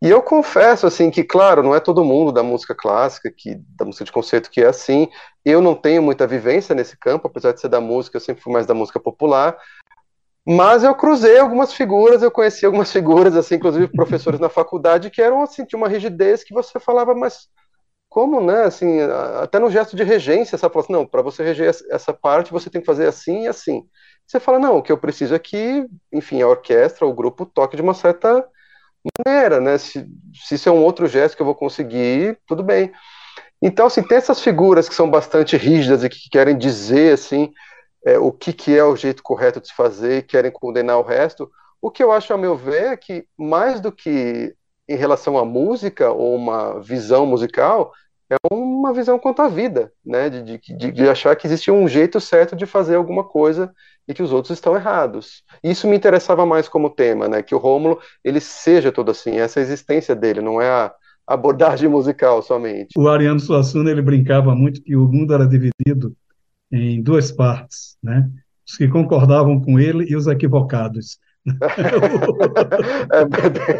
e 0.00 0.10
eu 0.10 0.22
confesso 0.22 0.86
assim 0.86 1.10
que, 1.10 1.24
claro, 1.24 1.62
não 1.62 1.74
é 1.74 1.80
todo 1.80 2.04
mundo 2.04 2.30
da 2.30 2.42
música 2.42 2.74
clássica, 2.74 3.32
que 3.34 3.56
da 3.76 3.84
música 3.84 4.04
de 4.04 4.12
concerto 4.12 4.50
que 4.50 4.60
é 4.60 4.66
assim. 4.66 5.08
Eu 5.44 5.60
não 5.62 5.74
tenho 5.74 6.02
muita 6.02 6.26
vivência 6.26 6.74
nesse 6.74 6.96
campo, 6.98 7.26
apesar 7.28 7.52
de 7.52 7.60
ser 7.60 7.68
da 7.68 7.80
música, 7.80 8.16
eu 8.16 8.20
sempre 8.20 8.42
fui 8.42 8.52
mais 8.52 8.66
da 8.66 8.74
música 8.74 9.00
popular. 9.00 9.56
Mas 10.46 10.84
eu 10.84 10.94
cruzei 10.94 11.38
algumas 11.38 11.72
figuras, 11.72 12.22
eu 12.22 12.30
conheci 12.30 12.64
algumas 12.66 12.92
figuras, 12.92 13.34
assim, 13.34 13.56
inclusive 13.56 13.88
professores 13.88 14.38
na 14.38 14.48
faculdade, 14.48 15.10
que 15.10 15.20
eram 15.22 15.42
assim, 15.42 15.64
tinha 15.64 15.78
uma 15.78 15.88
rigidez 15.88 16.44
que 16.44 16.54
você 16.54 16.78
falava, 16.78 17.14
mas 17.14 17.48
como, 18.08 18.40
né? 18.40 18.64
Assim, 18.64 19.00
até 19.42 19.58
no 19.58 19.70
gesto 19.70 19.96
de 19.96 20.04
regência, 20.04 20.58
fala 20.58 20.80
assim, 20.80 20.92
não, 20.92 21.06
para 21.06 21.22
você 21.22 21.42
reger 21.42 21.74
essa 21.90 22.14
parte, 22.14 22.52
você 22.52 22.70
tem 22.70 22.80
que 22.80 22.86
fazer 22.86 23.06
assim 23.08 23.44
e 23.44 23.48
assim. 23.48 23.82
Você 24.26 24.38
fala, 24.40 24.58
não, 24.58 24.78
o 24.78 24.82
que 24.82 24.92
eu 24.92 24.98
preciso 24.98 25.34
é 25.34 25.38
que, 25.38 25.86
enfim, 26.12 26.42
a 26.42 26.48
orquestra, 26.48 27.06
o 27.06 27.14
grupo 27.14 27.46
toque 27.46 27.76
de 27.76 27.82
uma 27.82 27.94
certa 27.94 28.46
maneira, 29.24 29.60
né? 29.60 29.78
Se, 29.78 30.06
se 30.34 30.54
isso 30.54 30.68
é 30.68 30.72
um 30.72 30.82
outro 30.82 31.06
gesto 31.06 31.36
que 31.36 31.42
eu 31.42 31.46
vou 31.46 31.54
conseguir, 31.54 32.38
tudo 32.46 32.62
bem. 32.62 32.92
Então, 33.62 33.86
assim, 33.86 34.02
tem 34.02 34.18
essas 34.18 34.40
figuras 34.40 34.88
que 34.88 34.94
são 34.94 35.10
bastante 35.10 35.56
rígidas 35.56 36.04
e 36.04 36.08
que 36.08 36.28
querem 36.30 36.56
dizer, 36.56 37.14
assim, 37.14 37.52
é, 38.04 38.18
o 38.18 38.30
que, 38.32 38.52
que 38.52 38.76
é 38.76 38.84
o 38.84 38.96
jeito 38.96 39.22
correto 39.22 39.60
de 39.60 39.68
se 39.68 39.74
fazer 39.74 40.18
e 40.18 40.22
querem 40.22 40.50
condenar 40.50 40.98
o 40.98 41.02
resto. 41.02 41.50
O 41.80 41.90
que 41.90 42.02
eu 42.02 42.12
acho, 42.12 42.32
a 42.32 42.38
meu 42.38 42.56
ver, 42.56 42.92
é 42.92 42.96
que 42.96 43.26
mais 43.36 43.80
do 43.80 43.90
que 43.90 44.54
em 44.88 44.96
relação 44.96 45.36
à 45.36 45.44
música 45.44 46.10
ou 46.10 46.36
uma 46.36 46.80
visão 46.80 47.26
musical, 47.26 47.92
é 48.30 48.36
uma 48.52 48.92
visão 48.92 49.18
quanto 49.18 49.40
à 49.40 49.48
vida, 49.48 49.92
né? 50.04 50.28
De, 50.28 50.58
de, 50.58 50.92
de, 50.92 51.08
achar 51.08 51.34
que 51.36 51.46
existe 51.46 51.70
um 51.70 51.86
jeito 51.86 52.20
certo 52.20 52.56
de 52.56 52.66
fazer 52.66 52.96
alguma 52.96 53.22
coisa 53.22 53.72
e 54.08 54.12
que 54.12 54.22
os 54.22 54.32
outros 54.32 54.52
estão 54.52 54.74
errados. 54.74 55.44
Isso 55.62 55.86
me 55.86 55.96
interessava 55.96 56.44
mais 56.44 56.68
como 56.68 56.90
tema, 56.90 57.28
né? 57.28 57.42
Que 57.42 57.54
o 57.54 57.58
Rômulo 57.58 58.00
ele 58.24 58.40
seja 58.40 58.90
todo 58.90 59.10
assim, 59.10 59.36
essa 59.36 59.60
existência 59.60 60.14
dele, 60.14 60.40
não 60.40 60.60
é 60.60 60.68
a 60.68 60.92
abordagem 61.26 61.88
musical 61.90 62.42
somente. 62.42 62.90
O 62.96 63.08
Ariano 63.08 63.40
Suassuna 63.40 63.90
ele 63.90 64.02
brincava 64.02 64.54
muito 64.54 64.82
que 64.82 64.96
o 64.96 65.06
mundo 65.06 65.32
era 65.32 65.46
dividido 65.46 66.16
em 66.72 67.00
duas 67.00 67.30
partes, 67.30 67.96
né? 68.02 68.28
Os 68.68 68.76
que 68.76 68.88
concordavam 68.88 69.60
com 69.60 69.78
ele 69.78 70.04
e 70.10 70.16
os 70.16 70.26
equivocados. 70.26 71.18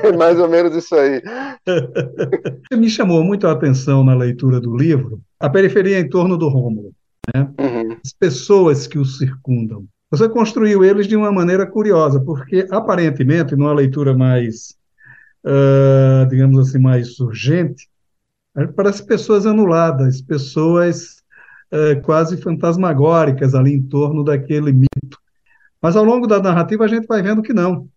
É 0.05 0.13
mais 0.13 0.39
ou 0.39 0.49
menos 0.49 0.75
isso 0.77 0.95
aí. 0.95 1.21
Me 2.73 2.89
chamou 2.89 3.25
muito 3.25 3.47
a 3.47 3.53
atenção 3.53 4.05
na 4.05 4.15
leitura 4.15 4.61
do 4.61 4.77
livro 4.77 5.21
a 5.39 5.51
periferia 5.51 5.99
em 5.99 6.09
torno 6.09 6.37
do 6.37 6.49
Rômulo, 6.49 6.93
né? 7.35 7.49
uhum. 7.59 7.97
as 8.05 8.13
pessoas 8.13 8.87
que 8.87 8.99
o 8.99 9.05
circundam. 9.05 9.87
Você 10.11 10.29
construiu 10.29 10.85
eles 10.85 11.07
de 11.07 11.17
uma 11.17 11.33
maneira 11.33 11.67
curiosa, 11.67 12.21
porque 12.21 12.67
aparentemente, 12.71 13.57
numa 13.57 13.73
leitura 13.73 14.17
mais, 14.17 14.77
uh, 15.45 16.27
digamos 16.29 16.59
assim, 16.59 16.79
mais 16.79 17.19
urgente, 17.19 17.89
parece 18.75 19.05
pessoas 19.05 19.47
anuladas, 19.47 20.23
pessoas 20.23 21.23
uh, 21.73 22.01
quase 22.03 22.37
fantasmagóricas 22.37 23.55
ali 23.55 23.75
em 23.75 23.83
torno 23.83 24.25
daquele 24.25 24.73
mito 24.73 24.96
mas 25.87 25.95
ao 25.95 26.03
longo 26.03 26.27
da 26.27 26.43
narrativa 26.43 26.85
a 26.85 26.89
gente 26.89 27.07
vai 27.07 27.23
vendo 27.23 27.41
que 27.41 27.53
não. 27.53 27.89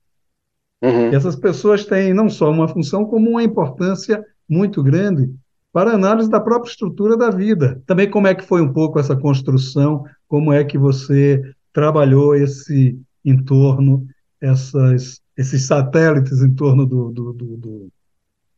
Uhum. 0.80 1.08
essas 1.08 1.36
pessoas 1.36 1.84
têm 1.84 2.14
não 2.14 2.30
só 2.30 2.52
uma 2.52 2.68
função, 2.68 3.04
como 3.04 3.32
uma 3.32 3.42
importância 3.42 4.24
muito 4.48 4.84
grande 4.84 5.28
para 5.74 5.90
a 5.90 5.96
análise 5.96 6.30
da 6.30 6.40
própria 6.40 6.70
estrutura 6.70 7.18
da 7.18 7.32
vida. 7.32 7.82
Também 7.88 8.08
como 8.08 8.28
é 8.28 8.36
que 8.36 8.46
foi 8.46 8.62
um 8.62 8.72
pouco 8.72 9.00
essa 9.00 9.16
construção, 9.16 10.04
como 10.28 10.54
é 10.54 10.64
que 10.64 10.78
você 10.78 11.42
trabalhou 11.74 12.36
esse 12.36 12.96
entorno, 13.26 14.06
essas, 14.40 15.20
esses 15.36 15.66
satélites 15.66 16.44
em 16.44 16.54
torno 16.54 16.86
do, 16.86 17.12
do, 17.12 17.34
do, 17.34 17.58
do, 17.58 17.90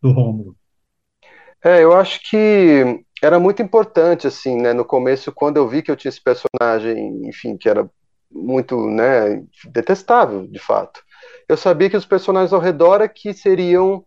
do 0.01 0.11
Rômulo. 0.11 0.57
É, 1.63 1.81
eu 1.81 1.93
acho 1.93 2.19
que 2.29 3.01
era 3.23 3.39
muito 3.39 3.61
importante, 3.61 4.27
assim, 4.27 4.61
né, 4.61 4.73
no 4.73 4.83
começo, 4.83 5.31
quando 5.31 5.55
eu 5.55 5.69
vi 5.69 5.81
que 5.81 5.89
eu 5.89 5.95
tinha 5.95 6.09
esse 6.09 6.21
personagem, 6.21 7.29
enfim, 7.29 7.55
que 7.55 7.69
era 7.69 7.89
muito, 8.31 8.87
né, 8.87 9.43
detestável, 9.65 10.47
de 10.47 10.59
fato. 10.59 11.01
Eu 11.47 11.57
sabia 11.57 11.89
que 11.89 11.97
os 11.97 12.05
personagens 12.05 12.53
ao 12.53 12.59
redor 12.59 13.01
é 13.01 13.07
que 13.07 13.33
seriam 13.33 14.05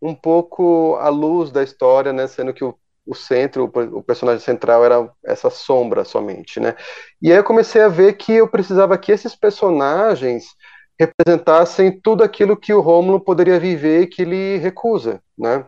um 0.00 0.14
pouco 0.14 0.96
a 0.96 1.08
luz 1.08 1.50
da 1.50 1.62
história, 1.62 2.12
né, 2.12 2.26
sendo 2.26 2.52
que 2.54 2.64
o, 2.64 2.74
o 3.06 3.14
centro, 3.14 3.64
o, 3.64 3.98
o 3.98 4.02
personagem 4.02 4.40
central 4.40 4.84
era 4.84 5.10
essa 5.24 5.50
sombra 5.50 6.04
somente, 6.04 6.60
né. 6.60 6.74
E 7.20 7.30
aí 7.30 7.38
eu 7.38 7.44
comecei 7.44 7.82
a 7.82 7.88
ver 7.88 8.14
que 8.16 8.32
eu 8.32 8.48
precisava 8.48 8.96
que 8.96 9.12
esses 9.12 9.34
personagens 9.34 10.46
representassem 10.98 12.00
tudo 12.00 12.24
aquilo 12.24 12.56
que 12.56 12.72
o 12.72 12.80
Rômulo 12.80 13.20
poderia 13.20 13.58
viver 13.58 14.02
e 14.02 14.06
que 14.06 14.22
ele 14.22 14.56
recusa, 14.58 15.22
né. 15.36 15.64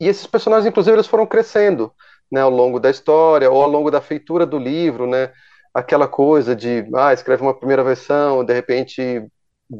E 0.00 0.08
esses 0.08 0.26
personagens, 0.26 0.66
inclusive, 0.66 0.96
eles 0.96 1.06
foram 1.06 1.26
crescendo, 1.26 1.92
né, 2.30 2.40
ao 2.40 2.50
longo 2.50 2.78
da 2.78 2.90
história 2.90 3.50
ou 3.50 3.62
ao 3.62 3.70
longo 3.70 3.90
da 3.90 4.00
feitura 4.00 4.44
do 4.44 4.58
livro, 4.58 5.06
né, 5.06 5.32
aquela 5.76 6.08
coisa 6.08 6.56
de, 6.56 6.88
ah, 6.94 7.12
escreve 7.12 7.42
uma 7.42 7.52
primeira 7.52 7.84
versão, 7.84 8.42
de 8.42 8.54
repente 8.54 9.26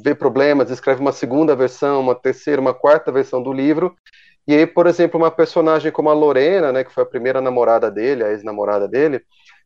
vê 0.05 0.15
problemas, 0.15 0.71
escreve 0.71 1.01
uma 1.01 1.13
segunda 1.13 1.57
versão, 1.57 2.01
uma 2.01 2.15
terceira, 2.15 2.61
uma 2.61 2.75
quarta 2.75 3.11
versão 3.11 3.43
do 3.43 3.51
livro, 3.51 3.97
e 4.47 4.55
aí, 4.55 4.67
por 4.67 4.87
exemplo, 4.87 5.19
uma 5.19 5.31
personagem 5.31 5.91
como 5.91 6.11
a 6.11 6.13
Lorena, 6.13 6.71
né, 6.71 6.85
que 6.85 6.93
foi 6.93 7.03
a 7.03 7.07
primeira 7.07 7.41
namorada 7.41 7.91
dele, 7.91 8.23
a 8.23 8.31
ex-namorada 8.31 8.87
dele, 8.87 9.23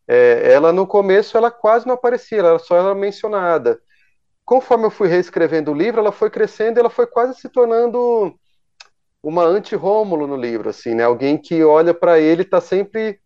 é, 0.06 0.52
ela 0.52 0.72
no 0.72 0.86
começo 0.86 1.36
ela 1.36 1.50
quase 1.50 1.84
não 1.84 1.94
aparecia, 1.94 2.38
ela 2.38 2.60
só 2.60 2.76
era 2.76 2.94
mencionada. 2.94 3.80
Conforme 4.44 4.84
eu 4.86 4.90
fui 4.90 5.08
reescrevendo 5.08 5.72
o 5.72 5.74
livro, 5.74 6.00
ela 6.00 6.12
foi 6.12 6.30
crescendo, 6.30 6.78
ela 6.78 6.90
foi 6.90 7.08
quase 7.08 7.40
se 7.40 7.48
tornando 7.48 8.32
uma 9.20 9.42
anti-Rômulo 9.44 10.28
no 10.28 10.36
livro, 10.36 10.70
assim, 10.70 10.94
né? 10.94 11.04
Alguém 11.04 11.36
que 11.36 11.62
olha 11.64 11.92
para 11.92 12.20
ele 12.20 12.42
está 12.42 12.60
sempre 12.60 13.20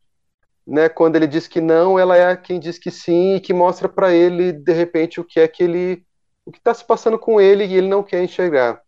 né, 0.66 0.88
quando 0.88 1.16
ele 1.16 1.26
diz 1.26 1.46
que 1.46 1.60
não, 1.60 1.98
ela 1.98 2.16
é 2.16 2.36
quem 2.36 2.58
diz 2.58 2.78
que 2.78 2.90
sim 2.90 3.34
e 3.34 3.40
que 3.40 3.52
mostra 3.52 3.88
para 3.88 4.12
ele 4.12 4.52
de 4.52 4.72
repente 4.72 5.20
o 5.20 5.24
que 5.24 5.40
é 5.40 5.48
que 5.48 5.62
ele 5.62 6.04
o 6.46 6.52
que 6.52 6.58
está 6.58 6.74
se 6.74 6.84
passando 6.84 7.18
com 7.18 7.40
ele 7.40 7.64
e 7.64 7.74
ele 7.74 7.88
não 7.88 8.02
quer 8.02 8.22
enxergar. 8.22 8.82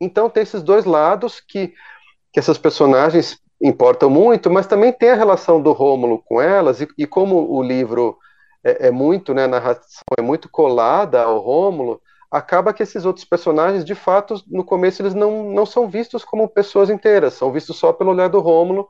Então 0.00 0.28
tem 0.28 0.42
esses 0.42 0.62
dois 0.62 0.84
lados 0.84 1.40
que 1.40 1.74
que 2.32 2.40
essas 2.40 2.58
personagens 2.58 3.38
importam 3.62 4.10
muito, 4.10 4.50
mas 4.50 4.66
também 4.66 4.92
tem 4.92 5.10
a 5.10 5.14
relação 5.14 5.62
do 5.62 5.72
Rômulo 5.72 6.22
com 6.24 6.40
elas 6.40 6.80
e, 6.80 6.88
e 6.98 7.06
como 7.06 7.50
o 7.50 7.62
livro 7.62 8.18
é, 8.64 8.88
é, 8.88 8.90
muito, 8.90 9.32
né, 9.32 9.44
a 9.44 9.48
narração 9.48 10.02
é 10.18 10.22
muito 10.22 10.48
colada 10.48 11.22
ao 11.22 11.38
Rômulo, 11.38 12.00
acaba 12.30 12.74
que 12.74 12.82
esses 12.82 13.04
outros 13.04 13.24
personagens, 13.24 13.84
de 13.84 13.94
fato, 13.94 14.42
no 14.48 14.64
começo 14.64 15.00
eles 15.00 15.14
não, 15.14 15.44
não 15.52 15.64
são 15.64 15.88
vistos 15.88 16.24
como 16.24 16.48
pessoas 16.48 16.90
inteiras, 16.90 17.34
são 17.34 17.52
vistos 17.52 17.78
só 17.78 17.92
pelo 17.92 18.10
olhar 18.10 18.28
do 18.28 18.40
Rômulo, 18.40 18.88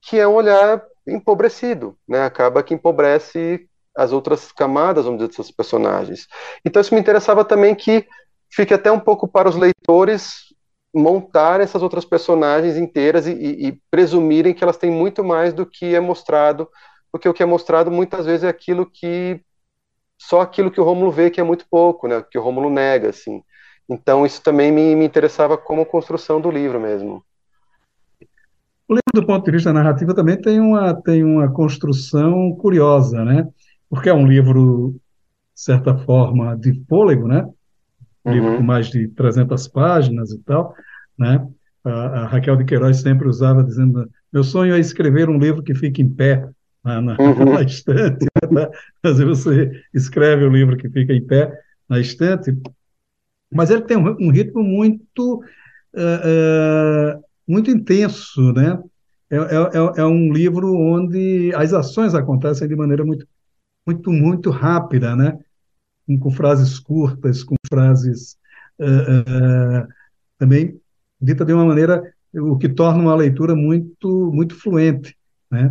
que 0.00 0.18
é 0.18 0.26
um 0.26 0.34
olhar 0.34 0.82
empobrecido, 1.06 1.96
né? 2.08 2.24
Acaba 2.24 2.62
que 2.62 2.74
empobrece 2.74 3.68
as 3.96 4.12
outras 4.12 4.52
camadas, 4.52 5.04
vamos 5.04 5.18
dizer, 5.18 5.28
desses 5.28 5.50
personagens. 5.50 6.26
Então 6.64 6.80
isso 6.80 6.94
me 6.94 7.00
interessava 7.00 7.44
também 7.44 7.74
que 7.74 8.06
fique 8.50 8.74
até 8.74 8.90
um 8.92 9.00
pouco 9.00 9.26
para 9.26 9.48
os 9.48 9.56
leitores 9.56 10.46
montar 10.94 11.60
essas 11.60 11.82
outras 11.82 12.04
personagens 12.04 12.76
inteiras 12.76 13.26
e, 13.26 13.32
e, 13.32 13.68
e, 13.68 13.80
presumirem 13.90 14.54
que 14.54 14.64
elas 14.64 14.78
têm 14.78 14.90
muito 14.90 15.22
mais 15.22 15.52
do 15.52 15.66
que 15.66 15.94
é 15.94 16.00
mostrado, 16.00 16.68
porque 17.12 17.28
o 17.28 17.34
que 17.34 17.42
é 17.42 17.46
mostrado 17.46 17.90
muitas 17.90 18.24
vezes 18.24 18.44
é 18.44 18.48
aquilo 18.48 18.90
que 18.90 19.40
só 20.18 20.40
aquilo 20.40 20.70
que 20.70 20.80
o 20.80 20.84
Rômulo 20.84 21.10
vê 21.10 21.30
que 21.30 21.40
é 21.40 21.44
muito 21.44 21.66
pouco, 21.70 22.08
né? 22.08 22.24
Que 22.30 22.38
o 22.38 22.42
Rômulo 22.42 22.70
nega, 22.70 23.10
assim. 23.10 23.42
Então 23.88 24.24
isso 24.24 24.42
também 24.42 24.72
me, 24.72 24.96
me 24.96 25.04
interessava 25.04 25.58
como 25.58 25.84
construção 25.86 26.40
do 26.40 26.50
livro 26.50 26.80
mesmo. 26.80 27.24
O 28.88 28.94
livro, 28.94 29.02
do 29.14 29.26
ponto 29.26 29.44
de 29.44 29.52
vista 29.52 29.72
narrativo, 29.72 30.14
também 30.14 30.40
tem 30.40 30.60
uma, 30.60 30.94
tem 30.94 31.24
uma 31.24 31.50
construção 31.50 32.52
curiosa, 32.54 33.24
né? 33.24 33.48
Porque 33.90 34.08
é 34.08 34.14
um 34.14 34.26
livro, 34.26 34.94
de 35.54 35.60
certa 35.60 35.96
forma, 35.98 36.56
de 36.56 36.72
fôlego, 36.88 37.26
né? 37.26 37.44
Um 38.24 38.30
uhum. 38.30 38.34
livro 38.34 38.56
com 38.56 38.62
mais 38.62 38.88
de 38.88 39.08
300 39.08 39.68
páginas 39.68 40.30
e 40.30 40.38
tal, 40.38 40.74
né? 41.18 41.46
A, 41.84 41.90
a, 41.90 42.26
Raquel 42.26 42.56
de 42.56 42.64
Queiroz 42.64 42.98
sempre 42.98 43.28
usava 43.28 43.62
dizendo: 43.62 44.08
meu 44.32 44.44
sonho 44.44 44.74
é 44.74 44.78
escrever 44.78 45.28
um 45.28 45.38
livro 45.38 45.62
que 45.62 45.74
fique 45.74 46.02
em 46.02 46.08
pé 46.08 46.48
na, 46.84 47.00
na, 47.00 47.16
uhum. 47.20 47.54
na 47.54 47.62
estante. 47.62 48.26
Né? 48.50 48.68
Às 49.02 49.18
vezes 49.18 49.44
você 49.44 49.82
escreve 49.92 50.46
um 50.46 50.52
livro 50.52 50.76
que 50.76 50.88
fica 50.88 51.12
em 51.12 51.24
pé, 51.24 51.52
na 51.88 51.98
estante, 51.98 52.56
mas 53.52 53.70
ele 53.70 53.82
tem 53.82 53.96
um, 53.96 54.16
um 54.20 54.30
ritmo 54.30 54.62
muito, 54.62 55.40
uh, 55.94 57.16
uh, 57.16 57.24
muito 57.46 57.70
intenso, 57.70 58.52
né? 58.52 58.82
É, 59.30 59.36
é, 59.36 59.40
é, 59.40 60.00
é, 60.00 60.04
um 60.04 60.32
livro 60.32 60.72
onde 60.74 61.52
as 61.54 61.72
ações 61.72 62.14
acontecem 62.14 62.68
de 62.68 62.76
maneira 62.76 63.04
muito, 63.04 63.26
muito, 63.86 64.12
muito 64.12 64.50
rápida, 64.50 65.16
né? 65.16 65.38
Com, 66.20 66.30
frases 66.30 66.78
curtas, 66.78 67.42
com 67.42 67.56
frases 67.68 68.36
uh, 68.80 69.88
também 70.38 70.80
dita 71.20 71.44
de 71.44 71.52
uma 71.52 71.64
maneira 71.64 72.02
o 72.32 72.56
que 72.56 72.68
torna 72.68 73.02
uma 73.02 73.14
leitura 73.14 73.56
muito, 73.56 74.30
muito 74.32 74.54
fluente, 74.54 75.16
né? 75.50 75.70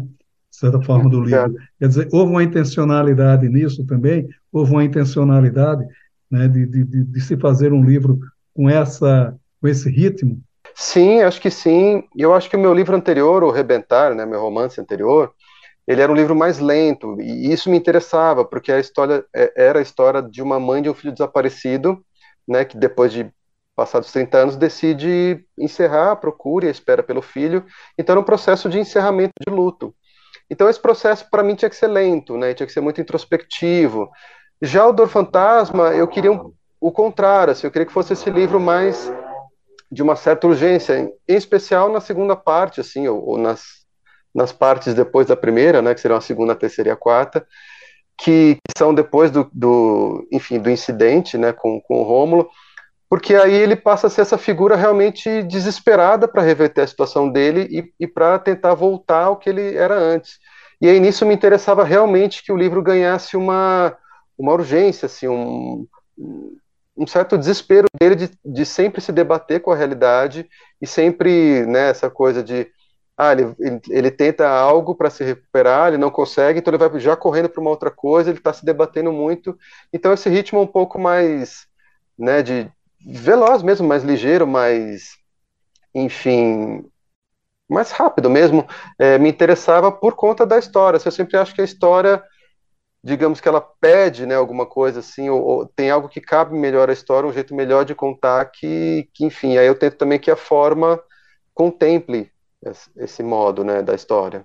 De 0.50 0.58
certa 0.58 0.82
forma 0.82 1.10
do 1.10 1.22
livro. 1.22 1.56
Quer 1.80 1.88
dizer, 1.88 2.10
houve 2.12 2.32
uma 2.32 2.44
intencionalidade 2.44 3.48
nisso 3.48 3.86
também, 3.86 4.28
houve 4.52 4.72
uma 4.72 4.84
intencionalidade 4.84 5.86
né, 6.30 6.48
de, 6.48 6.66
de, 6.66 6.84
de 6.84 7.22
se 7.22 7.38
fazer 7.38 7.72
um 7.72 7.84
livro 7.84 8.20
com 8.54 8.70
essa 8.70 9.36
com 9.62 9.68
esse 9.68 9.90
ritmo 9.90 10.42
Sim, 10.76 11.22
acho 11.22 11.40
que 11.42 11.50
sim. 11.50 12.04
Eu 12.16 12.34
acho 12.34 12.50
que 12.50 12.56
o 12.56 12.60
meu 12.60 12.74
livro 12.74 12.96
anterior, 12.96 13.44
o 13.44 13.52
Rebentar, 13.52 14.14
né, 14.14 14.26
meu 14.26 14.42
romance 14.42 14.80
anterior, 14.80 15.34
ele 15.88 16.02
era 16.02 16.12
um 16.12 16.16
livro 16.16 16.36
mais 16.36 16.60
lento 16.60 17.20
e 17.22 17.52
isso 17.52 17.70
me 17.70 17.78
interessava 17.78 18.44
porque 18.46 18.72
a 18.72 18.80
história 18.80 19.26
é, 19.36 19.54
era 19.56 19.80
a 19.80 19.82
história 19.82 20.22
de 20.22 20.42
uma 20.42 20.60
mãe 20.60 20.82
de 20.82 20.90
um 20.90 20.94
filho 20.94 21.14
desaparecido, 21.14 22.04
né, 22.48 22.66
que 22.66 22.78
depois 22.78 23.14
de 23.14 23.32
passados 23.76 24.12
30 24.12 24.38
anos 24.40 24.56
decide 24.58 25.46
encerrar 25.60 26.12
a 26.12 26.16
procura 26.16 26.66
e 26.66 26.68
a 26.70 26.72
espera 26.72 27.04
pelo 27.04 27.22
filho. 27.22 27.66
Então 27.98 28.14
era 28.14 28.20
um 28.20 28.24
processo 28.24 28.70
de 28.70 28.80
encerramento 28.80 29.34
de 29.48 29.54
luto. 29.54 29.96
Então 30.50 30.70
esse 30.70 30.80
processo 30.82 31.30
para 31.32 31.44
mim 31.44 31.56
tinha 31.56 31.70
que 31.70 31.76
ser 31.76 31.88
lento, 31.88 32.38
né, 32.38 32.54
tinha 32.54 32.68
que 32.68 32.74
ser 32.74 32.82
muito 32.82 33.00
introspectivo. 33.02 34.10
Já 34.62 34.86
o 34.88 34.94
Dor 34.94 35.08
Fantasma, 35.08 35.96
eu 35.96 36.08
queria 36.08 36.32
um, 36.32 36.54
o 36.82 36.92
contrário, 36.92 37.52
assim, 37.52 37.68
eu 37.68 37.72
queria 37.72 37.86
que 37.86 37.94
fosse 37.94 38.14
esse 38.14 38.30
livro 38.30 38.60
mais 38.60 39.12
de 39.92 40.02
uma 40.02 40.16
certa 40.16 40.48
urgência, 40.48 40.98
em 41.00 41.14
especial 41.28 41.92
na 41.92 42.02
segunda 42.02 42.36
parte, 42.36 42.82
assim, 42.82 43.08
ou, 43.08 43.24
ou 43.24 43.38
nas, 43.38 43.86
nas 44.34 44.52
partes 44.52 44.94
depois 44.94 45.28
da 45.28 45.36
primeira, 45.36 45.82
né, 45.82 45.94
que 45.94 46.02
serão 46.02 46.18
a 46.18 46.22
segunda, 46.22 46.54
a 46.54 46.56
terceira 46.56 46.90
e 46.90 46.94
a 46.94 46.98
quarta, 46.98 47.46
que, 48.18 48.56
que 48.56 48.78
são 48.78 48.94
depois 48.94 49.32
do, 49.32 49.50
do, 49.54 50.28
enfim, 50.32 50.60
do 50.60 50.70
incidente, 50.70 51.38
né, 51.38 51.54
com, 51.54 51.80
com 51.82 52.00
o 52.00 52.04
Rômulo, 52.04 52.50
porque 53.10 53.36
aí 53.36 53.54
ele 53.54 53.76
passa 53.76 54.08
a 54.08 54.10
ser 54.10 54.22
essa 54.22 54.38
figura 54.38 54.76
realmente 54.76 55.44
desesperada 55.44 56.28
para 56.28 56.42
reverter 56.42 56.82
a 56.82 56.88
situação 56.88 57.30
dele 57.30 57.68
e, 57.70 58.04
e 58.04 58.08
para 58.08 58.40
tentar 58.40 58.74
voltar 58.74 59.26
ao 59.26 59.38
que 59.38 59.50
ele 59.50 59.76
era 59.76 59.96
antes. 59.96 60.40
E 60.82 60.90
aí 60.90 61.00
nisso 61.00 61.26
me 61.26 61.34
interessava 61.34 61.84
realmente 61.84 62.44
que 62.44 62.52
o 62.52 62.58
livro 62.58 62.82
ganhasse 62.82 63.38
uma, 63.38 63.96
uma 64.38 64.52
urgência, 64.54 65.06
assim, 65.06 65.28
um, 65.28 65.88
um 66.98 67.06
certo 67.06 67.38
desespero 67.38 67.88
dele 68.00 68.16
de, 68.16 68.32
de 68.44 68.66
sempre 68.66 69.02
se 69.02 69.12
debater 69.12 69.62
com 69.62 69.72
a 69.72 69.76
realidade 69.76 70.50
e 70.82 70.88
sempre 70.88 71.66
né, 71.66 71.94
coisa 72.14 72.42
de 72.42 72.68
ah, 73.18 73.32
ele, 73.32 73.56
ele, 73.60 73.82
ele 73.90 74.12
tenta 74.12 74.48
algo 74.48 74.94
para 74.94 75.10
se 75.10 75.24
recuperar, 75.24 75.88
ele 75.88 75.98
não 75.98 76.12
consegue, 76.12 76.60
então 76.60 76.74
ele 76.74 76.78
vai 76.78 77.00
já 77.00 77.16
correndo 77.16 77.48
para 77.48 77.62
uma 77.62 77.70
outra 77.70 77.90
coisa, 77.90 78.30
ele 78.30 78.40
está 78.40 78.52
se 78.52 78.66
debatendo 78.66 79.12
muito. 79.12 79.58
Então 79.94 80.12
esse 80.12 80.30
ritmo 80.30 80.60
é 80.60 80.62
um 80.64 80.68
pouco 80.68 81.00
mais, 81.00 81.66
né, 82.18 82.42
de 82.42 82.70
veloz 83.06 83.64
mesmo, 83.64 83.88
mais 83.88 84.04
ligeiro, 84.04 84.46
mais, 84.46 85.18
enfim, 85.94 86.84
mais 87.70 87.92
rápido 87.92 88.30
mesmo, 88.30 88.68
é, 89.00 89.18
me 89.18 89.30
interessava 89.30 89.92
por 89.92 90.16
conta 90.16 90.46
da 90.46 90.60
história. 90.60 91.00
Eu 91.04 91.12
sempre 91.12 91.38
acho 91.38 91.56
que 91.56 91.62
a 91.62 91.66
história 91.66 92.22
digamos 93.06 93.40
que 93.40 93.48
ela 93.48 93.62
pede 93.62 94.26
né, 94.26 94.34
alguma 94.34 94.66
coisa 94.66 95.00
assim, 95.00 95.30
ou, 95.30 95.40
ou, 95.40 95.66
tem 95.68 95.92
algo 95.92 96.10
que 96.10 96.20
cabe 96.20 96.58
melhor 96.58 96.90
à 96.90 96.94
história, 96.94 97.30
um 97.30 97.34
jeito 97.34 97.54
melhor 97.54 97.86
de 97.86 97.94
contar, 97.94 98.44
que, 98.46 99.08
que 99.14 99.24
enfim, 99.24 99.58
aí 99.58 99.68
eu 99.68 99.78
tento 99.78 99.96
também 99.96 100.18
que 100.18 100.32
a 100.32 100.36
forma 100.36 101.00
contemple 101.54 102.32
esse, 102.66 102.90
esse 102.98 103.22
modo 103.22 103.64
né, 103.64 103.84
da 103.84 103.94
história. 103.94 104.44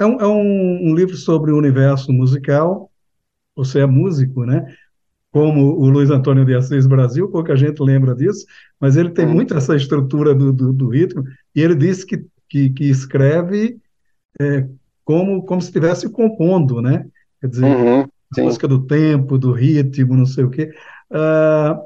É, 0.00 0.06
um, 0.06 0.18
é 0.18 0.26
um, 0.26 0.90
um, 0.90 0.94
livro 0.94 1.14
sobre 1.14 1.52
o 1.52 1.58
universo 1.58 2.10
musical, 2.14 2.90
você 3.54 3.80
é 3.80 3.86
músico, 3.86 4.46
né? 4.46 4.74
Como 5.30 5.78
o 5.78 5.86
Luiz 5.90 6.10
Antônio 6.10 6.46
de 6.46 6.54
Assis 6.54 6.86
Brasil, 6.86 7.28
pouca 7.28 7.54
gente 7.54 7.82
lembra 7.82 8.14
disso, 8.14 8.46
mas 8.80 8.96
ele 8.96 9.10
tem 9.10 9.26
hum. 9.26 9.34
muito 9.34 9.54
essa 9.54 9.76
estrutura 9.76 10.34
do, 10.34 10.50
do, 10.50 10.72
do, 10.72 10.88
ritmo, 10.88 11.24
e 11.54 11.60
ele 11.60 11.74
disse 11.74 12.06
que, 12.06 12.24
que, 12.48 12.70
que 12.70 12.84
escreve 12.88 13.78
é, 14.40 14.66
como, 15.04 15.44
como 15.44 15.60
se 15.60 15.68
estivesse 15.68 16.08
compondo, 16.08 16.80
né? 16.80 17.06
Quer 17.42 17.48
dizer, 17.48 17.64
uhum, 17.64 18.02
a 18.38 18.42
música 18.42 18.68
do 18.68 18.86
tempo, 18.86 19.36
do 19.36 19.50
ritmo, 19.50 20.16
não 20.16 20.24
sei 20.24 20.44
o 20.44 20.50
quê. 20.50 20.72
Uh, 21.10 21.76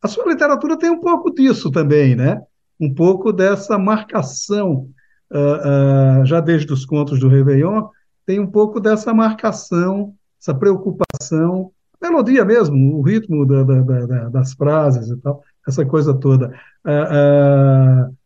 a 0.00 0.06
sua 0.06 0.28
literatura 0.28 0.78
tem 0.78 0.88
um 0.88 1.00
pouco 1.00 1.34
disso 1.34 1.68
também, 1.68 2.14
né? 2.14 2.40
Um 2.78 2.94
pouco 2.94 3.32
dessa 3.32 3.76
marcação, 3.76 4.88
uh, 5.32 6.20
uh, 6.22 6.24
já 6.24 6.38
desde 6.38 6.72
os 6.72 6.86
contos 6.86 7.18
do 7.18 7.28
Réveillon, 7.28 7.88
tem 8.24 8.38
um 8.38 8.46
pouco 8.46 8.78
dessa 8.78 9.12
marcação, 9.12 10.14
essa 10.40 10.54
preocupação, 10.54 11.72
melodia 12.00 12.44
mesmo, 12.44 12.96
o 12.96 13.02
ritmo 13.02 13.44
da, 13.44 13.64
da, 13.64 13.80
da, 13.80 14.28
das 14.28 14.52
frases 14.52 15.08
e 15.10 15.16
tal, 15.16 15.42
essa 15.66 15.84
coisa 15.84 16.14
toda. 16.14 16.52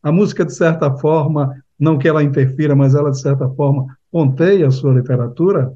a 0.03 0.13
música, 0.13 0.45
de 0.45 0.53
certa 0.53 0.95
forma, 0.99 1.63
não 1.79 1.97
que 1.97 2.07
ela 2.09 2.23
interfira, 2.23 2.77
mas 2.77 2.95
ela, 2.95 3.11
de 3.11 3.21
certa 3.21 3.49
forma, 3.49 3.97
ponteia 4.11 4.67
a 4.67 4.71
sua 4.71 4.93
literatura, 4.93 5.73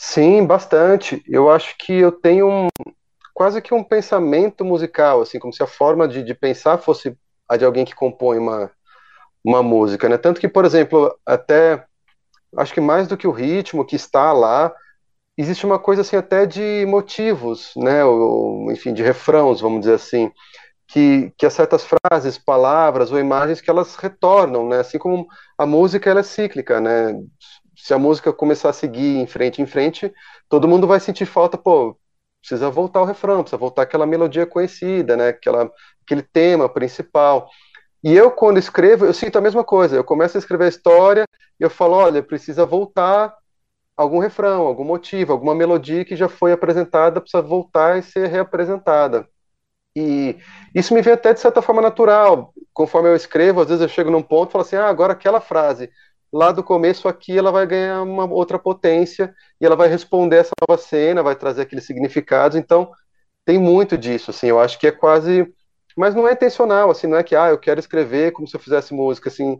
Sim, 0.00 0.46
bastante. 0.46 1.22
Eu 1.26 1.50
acho 1.50 1.76
que 1.78 1.92
eu 1.92 2.12
tenho 2.12 2.48
um, 2.48 2.68
quase 3.34 3.62
que 3.62 3.74
um 3.74 3.84
pensamento 3.84 4.64
musical, 4.64 5.22
assim, 5.22 5.38
como 5.38 5.52
se 5.52 5.62
a 5.62 5.66
forma 5.66 6.08
de, 6.08 6.22
de 6.24 6.34
pensar 6.34 6.78
fosse 6.78 7.16
a 7.48 7.56
de 7.56 7.64
alguém 7.64 7.84
que 7.84 7.94
compõe 7.94 8.38
uma, 8.38 8.70
uma 9.44 9.62
música, 9.62 10.08
né? 10.08 10.18
Tanto 10.18 10.40
que, 10.40 10.48
por 10.48 10.64
exemplo, 10.64 11.14
até 11.26 11.84
acho 12.58 12.74
que 12.74 12.80
mais 12.80 13.08
do 13.08 13.16
que 13.16 13.28
o 13.28 13.32
ritmo 13.32 13.84
que 13.86 13.96
está 13.96 14.32
lá, 14.32 14.74
existe 15.38 15.66
uma 15.66 15.78
coisa 15.78 16.02
assim 16.02 16.16
até 16.16 16.46
de 16.46 16.86
motivos, 16.86 17.72
né? 17.76 18.04
Ou, 18.04 18.72
enfim, 18.72 18.94
de 18.94 19.02
refrãos, 19.02 19.60
vamos 19.60 19.80
dizer 19.80 19.94
assim, 19.94 20.32
que, 20.88 21.32
que 21.38 21.46
há 21.46 21.50
certas 21.50 21.84
frases, 21.84 22.38
palavras 22.38 23.12
ou 23.12 23.18
imagens 23.20 23.60
que 23.60 23.70
elas 23.70 23.96
retornam, 23.96 24.68
né? 24.68 24.80
Assim 24.80 24.98
como 24.98 25.26
a 25.58 25.66
música 25.66 26.10
ela 26.10 26.20
é 26.20 26.24
cíclica, 26.24 26.80
né? 26.80 27.14
Se 27.78 27.94
a 27.94 27.98
música 27.98 28.32
começar 28.32 28.70
a 28.70 28.72
seguir 28.72 29.18
em 29.18 29.26
frente 29.26 29.62
em 29.62 29.66
frente, 29.66 30.12
todo 30.48 30.68
mundo 30.68 30.86
vai 30.86 31.00
sentir 31.00 31.26
falta, 31.26 31.56
pô, 31.56 31.96
precisa 32.40 32.70
voltar 32.70 33.00
o 33.00 33.04
refrão, 33.04 33.42
precisa 33.42 33.56
voltar 33.56 33.82
aquela 33.82 34.06
melodia 34.06 34.46
conhecida, 34.46 35.16
né? 35.16 35.28
Aquela, 35.28 35.70
aquele 36.04 36.22
tema 36.22 36.68
principal. 36.68 37.48
E 38.02 38.14
eu, 38.14 38.30
quando 38.30 38.58
escrevo, 38.58 39.06
eu 39.06 39.14
sinto 39.14 39.38
a 39.38 39.40
mesma 39.40 39.64
coisa. 39.64 39.96
Eu 39.96 40.04
começo 40.04 40.36
a 40.36 40.40
escrever 40.40 40.64
a 40.64 40.68
história 40.68 41.24
e 41.60 41.64
eu 41.64 41.70
falo, 41.70 41.94
olha, 41.94 42.22
precisa 42.22 42.66
voltar 42.66 43.34
algum 43.96 44.18
refrão, 44.18 44.66
algum 44.66 44.84
motivo, 44.84 45.32
alguma 45.32 45.54
melodia 45.54 46.04
que 46.04 46.16
já 46.16 46.28
foi 46.28 46.52
apresentada, 46.52 47.20
precisa 47.20 47.42
voltar 47.42 47.98
e 47.98 48.02
ser 48.02 48.28
reapresentada. 48.28 49.28
E 49.96 50.36
isso 50.74 50.94
me 50.94 51.02
vem 51.02 51.14
até 51.14 51.32
de 51.34 51.40
certa 51.40 51.60
forma 51.60 51.82
natural. 51.82 52.52
Conforme 52.72 53.08
eu 53.08 53.16
escrevo, 53.16 53.60
às 53.60 53.68
vezes 53.68 53.82
eu 53.82 53.88
chego 53.88 54.10
num 54.10 54.22
ponto 54.22 54.50
e 54.50 54.52
falo 54.52 54.62
assim, 54.62 54.76
ah, 54.76 54.88
agora 54.88 55.12
aquela 55.12 55.40
frase 55.40 55.90
lá 56.32 56.52
do 56.52 56.62
começo 56.62 57.08
aqui 57.08 57.36
ela 57.36 57.50
vai 57.50 57.66
ganhar 57.66 58.02
uma 58.02 58.24
outra 58.24 58.58
potência 58.58 59.34
e 59.60 59.66
ela 59.66 59.76
vai 59.76 59.88
responder 59.88 60.36
essa 60.36 60.52
nova 60.60 60.80
cena, 60.80 61.22
vai 61.22 61.36
trazer 61.36 61.62
aqueles 61.62 61.84
significados. 61.84 62.56
Então, 62.56 62.90
tem 63.44 63.58
muito 63.58 63.96
disso, 63.96 64.30
assim, 64.30 64.48
eu 64.48 64.60
acho 64.60 64.78
que 64.78 64.86
é 64.86 64.92
quase 64.92 65.46
mas 65.98 66.14
não 66.14 66.28
é 66.28 66.32
intencional, 66.32 66.90
assim, 66.92 67.08
não 67.08 67.18
é 67.18 67.24
que 67.24 67.34
ah, 67.34 67.48
eu 67.48 67.58
quero 67.58 67.80
escrever 67.80 68.30
como 68.30 68.46
se 68.46 68.54
eu 68.54 68.60
fizesse 68.60 68.94
música, 68.94 69.28
assim, 69.28 69.58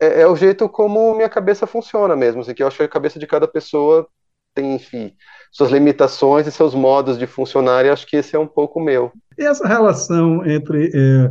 é, 0.00 0.22
é 0.22 0.26
o 0.26 0.34
jeito 0.34 0.68
como 0.68 1.14
minha 1.14 1.28
cabeça 1.28 1.64
funciona 1.64 2.16
mesmo, 2.16 2.40
assim, 2.40 2.52
que 2.52 2.60
eu 2.60 2.66
acho 2.66 2.76
que 2.76 2.82
a 2.82 2.88
cabeça 2.88 3.20
de 3.20 3.26
cada 3.26 3.46
pessoa 3.46 4.04
tem, 4.52 4.74
enfim, 4.74 5.14
suas 5.52 5.70
limitações 5.70 6.44
e 6.44 6.50
seus 6.50 6.74
modos 6.74 7.16
de 7.16 7.26
funcionar, 7.28 7.84
e 7.84 7.90
acho 7.90 8.04
que 8.04 8.16
esse 8.16 8.34
é 8.34 8.38
um 8.38 8.48
pouco 8.48 8.80
meu. 8.80 9.12
E 9.38 9.44
essa 9.44 9.68
relação 9.68 10.44
entre 10.44 10.90
é, 10.92 11.30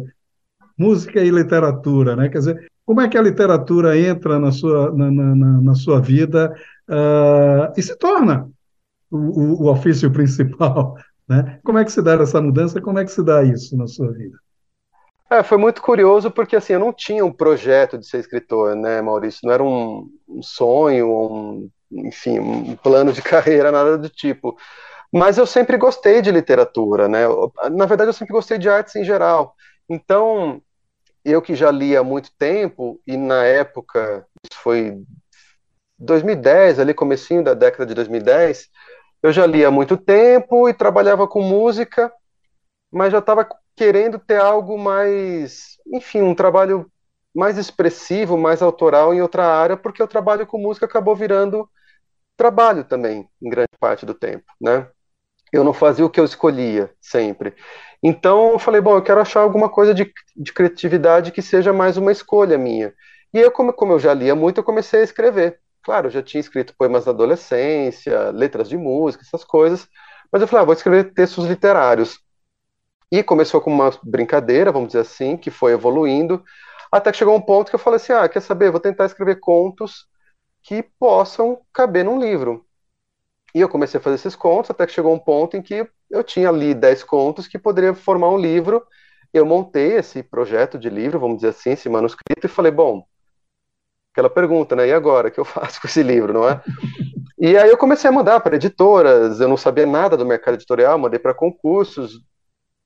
música 0.77 1.19
e 1.19 1.29
literatura, 1.29 2.15
né? 2.15 2.29
Quer 2.29 2.37
dizer, 2.37 2.71
como 2.85 3.01
é 3.01 3.09
que 3.09 3.17
a 3.17 3.21
literatura 3.21 3.97
entra 3.99 4.39
na 4.39 4.51
sua, 4.51 4.91
na, 4.91 5.09
na, 5.09 5.61
na 5.61 5.75
sua 5.75 5.99
vida 5.99 6.55
uh, 6.87 7.73
e 7.75 7.81
se 7.81 7.95
torna 7.97 8.49
o, 9.09 9.63
o, 9.63 9.71
ofício 9.71 10.09
principal? 10.13 10.95
Né? 11.27 11.59
Como 11.63 11.79
é 11.79 11.85
que 11.85 11.91
se 11.91 12.01
dá 12.01 12.13
essa 12.13 12.39
mudança? 12.39 12.79
Como 12.79 12.99
é 12.99 13.05
que 13.05 13.11
se 13.11 13.23
dá 13.23 13.43
isso 13.43 13.75
na 13.75 13.87
sua 13.87 14.11
vida? 14.11 14.37
É, 15.29 15.41
foi 15.41 15.57
muito 15.57 15.81
curioso 15.81 16.29
porque 16.29 16.55
assim 16.55 16.73
eu 16.73 16.79
não 16.79 16.93
tinha 16.93 17.25
um 17.25 17.31
projeto 17.31 17.97
de 17.97 18.07
ser 18.07 18.19
escritor, 18.19 18.75
né, 18.75 19.01
Maurício? 19.01 19.41
Não 19.43 19.51
era 19.51 19.63
um, 19.63 20.07
um 20.29 20.43
sonho, 20.43 21.09
um, 21.09 21.69
enfim, 21.91 22.39
um 22.39 22.75
plano 22.75 23.11
de 23.11 23.21
carreira, 23.23 23.71
nada 23.71 23.97
do 23.97 24.07
tipo. 24.07 24.55
Mas 25.11 25.37
eu 25.37 25.47
sempre 25.47 25.77
gostei 25.77 26.21
de 26.21 26.29
literatura, 26.29 27.07
né? 27.07 27.21
Na 27.71 27.85
verdade, 27.85 28.09
eu 28.09 28.13
sempre 28.13 28.33
gostei 28.33 28.57
de 28.59 28.69
artes 28.69 28.95
em 28.95 29.03
geral. 29.03 29.55
Então, 29.89 30.61
eu 31.25 31.41
que 31.41 31.55
já 31.55 31.71
li 31.71 31.95
há 31.97 32.03
muito 32.03 32.31
tempo, 32.37 33.01
e 33.07 33.17
na 33.17 33.43
época, 33.43 34.25
isso 34.43 34.61
foi 34.61 35.03
2010, 35.97 36.79
ali 36.79 36.93
comecinho 36.93 37.43
da 37.43 37.53
década 37.53 37.85
de 37.85 37.93
2010, 37.93 38.69
eu 39.23 39.31
já 39.33 39.45
lia 39.45 39.69
há 39.69 39.71
muito 39.71 39.97
tempo 39.97 40.69
e 40.69 40.73
trabalhava 40.73 41.27
com 41.27 41.41
música, 41.41 42.11
mas 42.91 43.11
já 43.11 43.19
estava 43.19 43.47
querendo 43.75 44.19
ter 44.19 44.39
algo 44.39 44.77
mais, 44.77 45.77
enfim, 45.87 46.21
um 46.21 46.35
trabalho 46.35 46.89
mais 47.33 47.57
expressivo, 47.57 48.37
mais 48.37 48.61
autoral 48.61 49.13
em 49.13 49.21
outra 49.21 49.45
área, 49.45 49.75
porque 49.75 50.01
o 50.01 50.07
trabalho 50.07 50.47
com 50.47 50.57
música 50.57 50.85
acabou 50.85 51.15
virando 51.15 51.69
trabalho 52.37 52.83
também, 52.83 53.29
em 53.41 53.49
grande 53.49 53.71
parte 53.79 54.05
do 54.05 54.13
tempo, 54.13 54.45
né? 54.61 54.87
Eu 55.51 55.63
não 55.63 55.73
fazia 55.73 56.05
o 56.05 56.09
que 56.09 56.19
eu 56.19 56.25
escolhia 56.25 56.93
sempre. 57.01 57.55
Então 58.03 58.51
eu 58.53 58.59
falei, 58.59 58.81
bom, 58.81 58.95
eu 58.95 59.01
quero 59.01 59.19
achar 59.21 59.41
alguma 59.41 59.69
coisa 59.69 59.93
de, 59.93 60.11
de 60.35 60.53
criatividade 60.53 61.31
que 61.31 61.41
seja 61.41 61.73
mais 61.73 61.97
uma 61.97 62.11
escolha 62.11 62.57
minha. 62.57 62.93
E 63.33 63.39
eu, 63.39 63.51
como, 63.51 63.73
como 63.73 63.93
eu 63.93 63.99
já 63.99 64.13
lia 64.13 64.35
muito, 64.35 64.59
eu 64.59 64.63
comecei 64.63 65.01
a 65.01 65.03
escrever. 65.03 65.59
Claro, 65.83 66.07
eu 66.07 66.11
já 66.11 66.21
tinha 66.23 66.41
escrito 66.41 66.75
poemas 66.77 67.05
na 67.05 67.11
adolescência, 67.11 68.31
letras 68.31 68.69
de 68.69 68.77
música, 68.77 69.23
essas 69.23 69.43
coisas, 69.43 69.87
mas 70.31 70.41
eu 70.41 70.47
falei, 70.47 70.63
ah, 70.63 70.65
vou 70.65 70.73
escrever 70.73 71.13
textos 71.13 71.45
literários. 71.45 72.19
E 73.11 73.23
começou 73.23 73.61
com 73.61 73.71
uma 73.71 73.91
brincadeira, 74.03 74.71
vamos 74.71 74.89
dizer 74.89 75.01
assim, 75.01 75.37
que 75.37 75.51
foi 75.51 75.73
evoluindo, 75.73 76.43
até 76.91 77.11
que 77.11 77.17
chegou 77.17 77.35
um 77.35 77.41
ponto 77.41 77.69
que 77.69 77.75
eu 77.75 77.79
falei 77.79 77.97
assim, 77.97 78.13
ah, 78.13 78.27
quer 78.27 78.41
saber, 78.41 78.71
vou 78.71 78.79
tentar 78.79 79.05
escrever 79.05 79.39
contos 79.39 80.07
que 80.63 80.83
possam 80.99 81.61
caber 81.73 82.03
num 82.05 82.19
livro. 82.19 82.65
E 83.53 83.61
eu 83.61 83.69
comecei 83.69 83.99
a 83.99 84.03
fazer 84.03 84.15
esses 84.15 84.35
contos, 84.35 84.71
até 84.71 84.85
que 84.85 84.93
chegou 84.93 85.13
um 85.13 85.19
ponto 85.19 85.55
em 85.55 85.61
que 85.61 85.87
eu 86.09 86.23
tinha 86.23 86.49
ali 86.49 86.73
10 86.73 87.03
contos 87.03 87.47
que 87.47 87.59
poderia 87.59 87.93
formar 87.93 88.29
um 88.29 88.37
livro. 88.37 88.85
Eu 89.33 89.45
montei 89.45 89.93
esse 89.93 90.23
projeto 90.23 90.77
de 90.77 90.89
livro, 90.89 91.19
vamos 91.19 91.37
dizer 91.37 91.49
assim, 91.49 91.71
esse 91.71 91.89
manuscrito, 91.89 92.45
e 92.45 92.49
falei, 92.49 92.71
bom, 92.71 93.05
aquela 94.13 94.29
pergunta, 94.29 94.75
né? 94.75 94.87
E 94.87 94.93
agora, 94.93 95.27
o 95.27 95.31
que 95.31 95.39
eu 95.39 95.45
faço 95.45 95.81
com 95.81 95.87
esse 95.87 96.01
livro, 96.01 96.33
não 96.33 96.47
é? 96.47 96.61
E 97.37 97.57
aí 97.57 97.69
eu 97.69 97.77
comecei 97.77 98.09
a 98.09 98.13
mandar 98.13 98.39
para 98.39 98.55
editoras, 98.55 99.41
eu 99.41 99.47
não 99.47 99.57
sabia 99.57 99.85
nada 99.85 100.15
do 100.15 100.25
mercado 100.25 100.55
editorial, 100.55 100.97
mandei 100.97 101.19
para 101.19 101.33
concursos, 101.33 102.21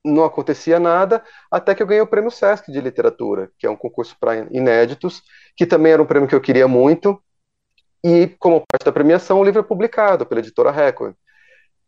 não 0.04 0.24
acontecia 0.24 0.80
nada, 0.80 1.22
até 1.50 1.74
que 1.74 1.82
eu 1.82 1.86
ganhei 1.86 2.02
o 2.02 2.06
prêmio 2.06 2.30
Sesc 2.30 2.72
de 2.72 2.80
literatura, 2.80 3.50
que 3.58 3.66
é 3.66 3.70
um 3.70 3.76
concurso 3.76 4.16
para 4.18 4.36
inéditos, 4.50 5.22
que 5.56 5.66
também 5.66 5.92
era 5.92 6.02
um 6.02 6.06
prêmio 6.06 6.28
que 6.28 6.34
eu 6.34 6.40
queria 6.40 6.66
muito, 6.66 7.22
e 8.02 8.28
como 8.38 8.64
parte 8.66 8.84
da 8.84 8.92
premiação, 8.92 9.38
o 9.38 9.44
livro 9.44 9.60
é 9.60 9.62
publicado 9.62 10.24
pela 10.24 10.40
editora 10.40 10.70
Record. 10.70 11.14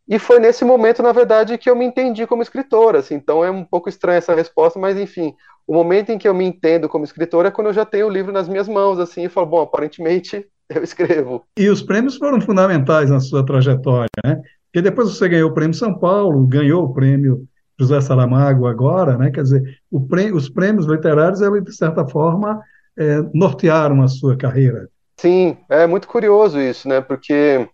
E 0.08 0.18
foi 0.18 0.38
nesse 0.38 0.64
momento, 0.64 1.02
na 1.02 1.12
verdade, 1.12 1.56
que 1.56 1.70
eu 1.70 1.76
me 1.76 1.84
entendi 1.84 2.26
como 2.26 2.42
escritora. 2.42 2.98
Assim, 2.98 3.14
então 3.14 3.44
é 3.44 3.50
um 3.50 3.64
pouco 3.64 3.88
estranha 3.88 4.18
essa 4.18 4.34
resposta, 4.34 4.78
mas 4.78 4.98
enfim, 4.98 5.34
o 5.66 5.74
momento 5.74 6.10
em 6.10 6.18
que 6.18 6.26
eu 6.26 6.34
me 6.34 6.44
entendo 6.44 6.88
como 6.88 7.04
escritora 7.04 7.48
é 7.48 7.50
quando 7.50 7.68
eu 7.68 7.72
já 7.72 7.84
tenho 7.84 8.06
o 8.06 8.10
livro 8.10 8.32
nas 8.32 8.48
minhas 8.48 8.68
mãos, 8.68 8.98
assim, 8.98 9.24
e 9.24 9.28
falo, 9.28 9.46
bom, 9.46 9.62
aparentemente 9.62 10.46
eu 10.68 10.82
escrevo. 10.82 11.44
E 11.58 11.68
os 11.68 11.82
prêmios 11.82 12.16
foram 12.16 12.40
fundamentais 12.40 13.10
na 13.10 13.20
sua 13.20 13.44
trajetória, 13.44 14.08
né? 14.24 14.40
Porque 14.66 14.82
depois 14.82 15.10
você 15.10 15.28
ganhou 15.28 15.50
o 15.50 15.54
prêmio 15.54 15.74
São 15.74 15.98
Paulo, 15.98 16.46
ganhou 16.46 16.84
o 16.84 16.94
prêmio 16.94 17.46
José 17.78 18.00
Saramago 18.00 18.66
agora, 18.66 19.18
né? 19.18 19.30
Quer 19.30 19.42
dizer, 19.42 19.62
prêmio, 20.08 20.36
os 20.36 20.48
prêmios 20.48 20.86
literários, 20.86 21.40
de 21.40 21.76
certa 21.76 22.06
forma, 22.06 22.60
é, 22.96 23.20
nortearam 23.34 24.02
a 24.02 24.08
sua 24.08 24.36
carreira. 24.36 24.88
Sim, 25.18 25.56
é 25.68 25.86
muito 25.86 26.08
curioso 26.08 26.58
isso, 26.60 26.88
né? 26.88 27.00
Porque 27.00 27.68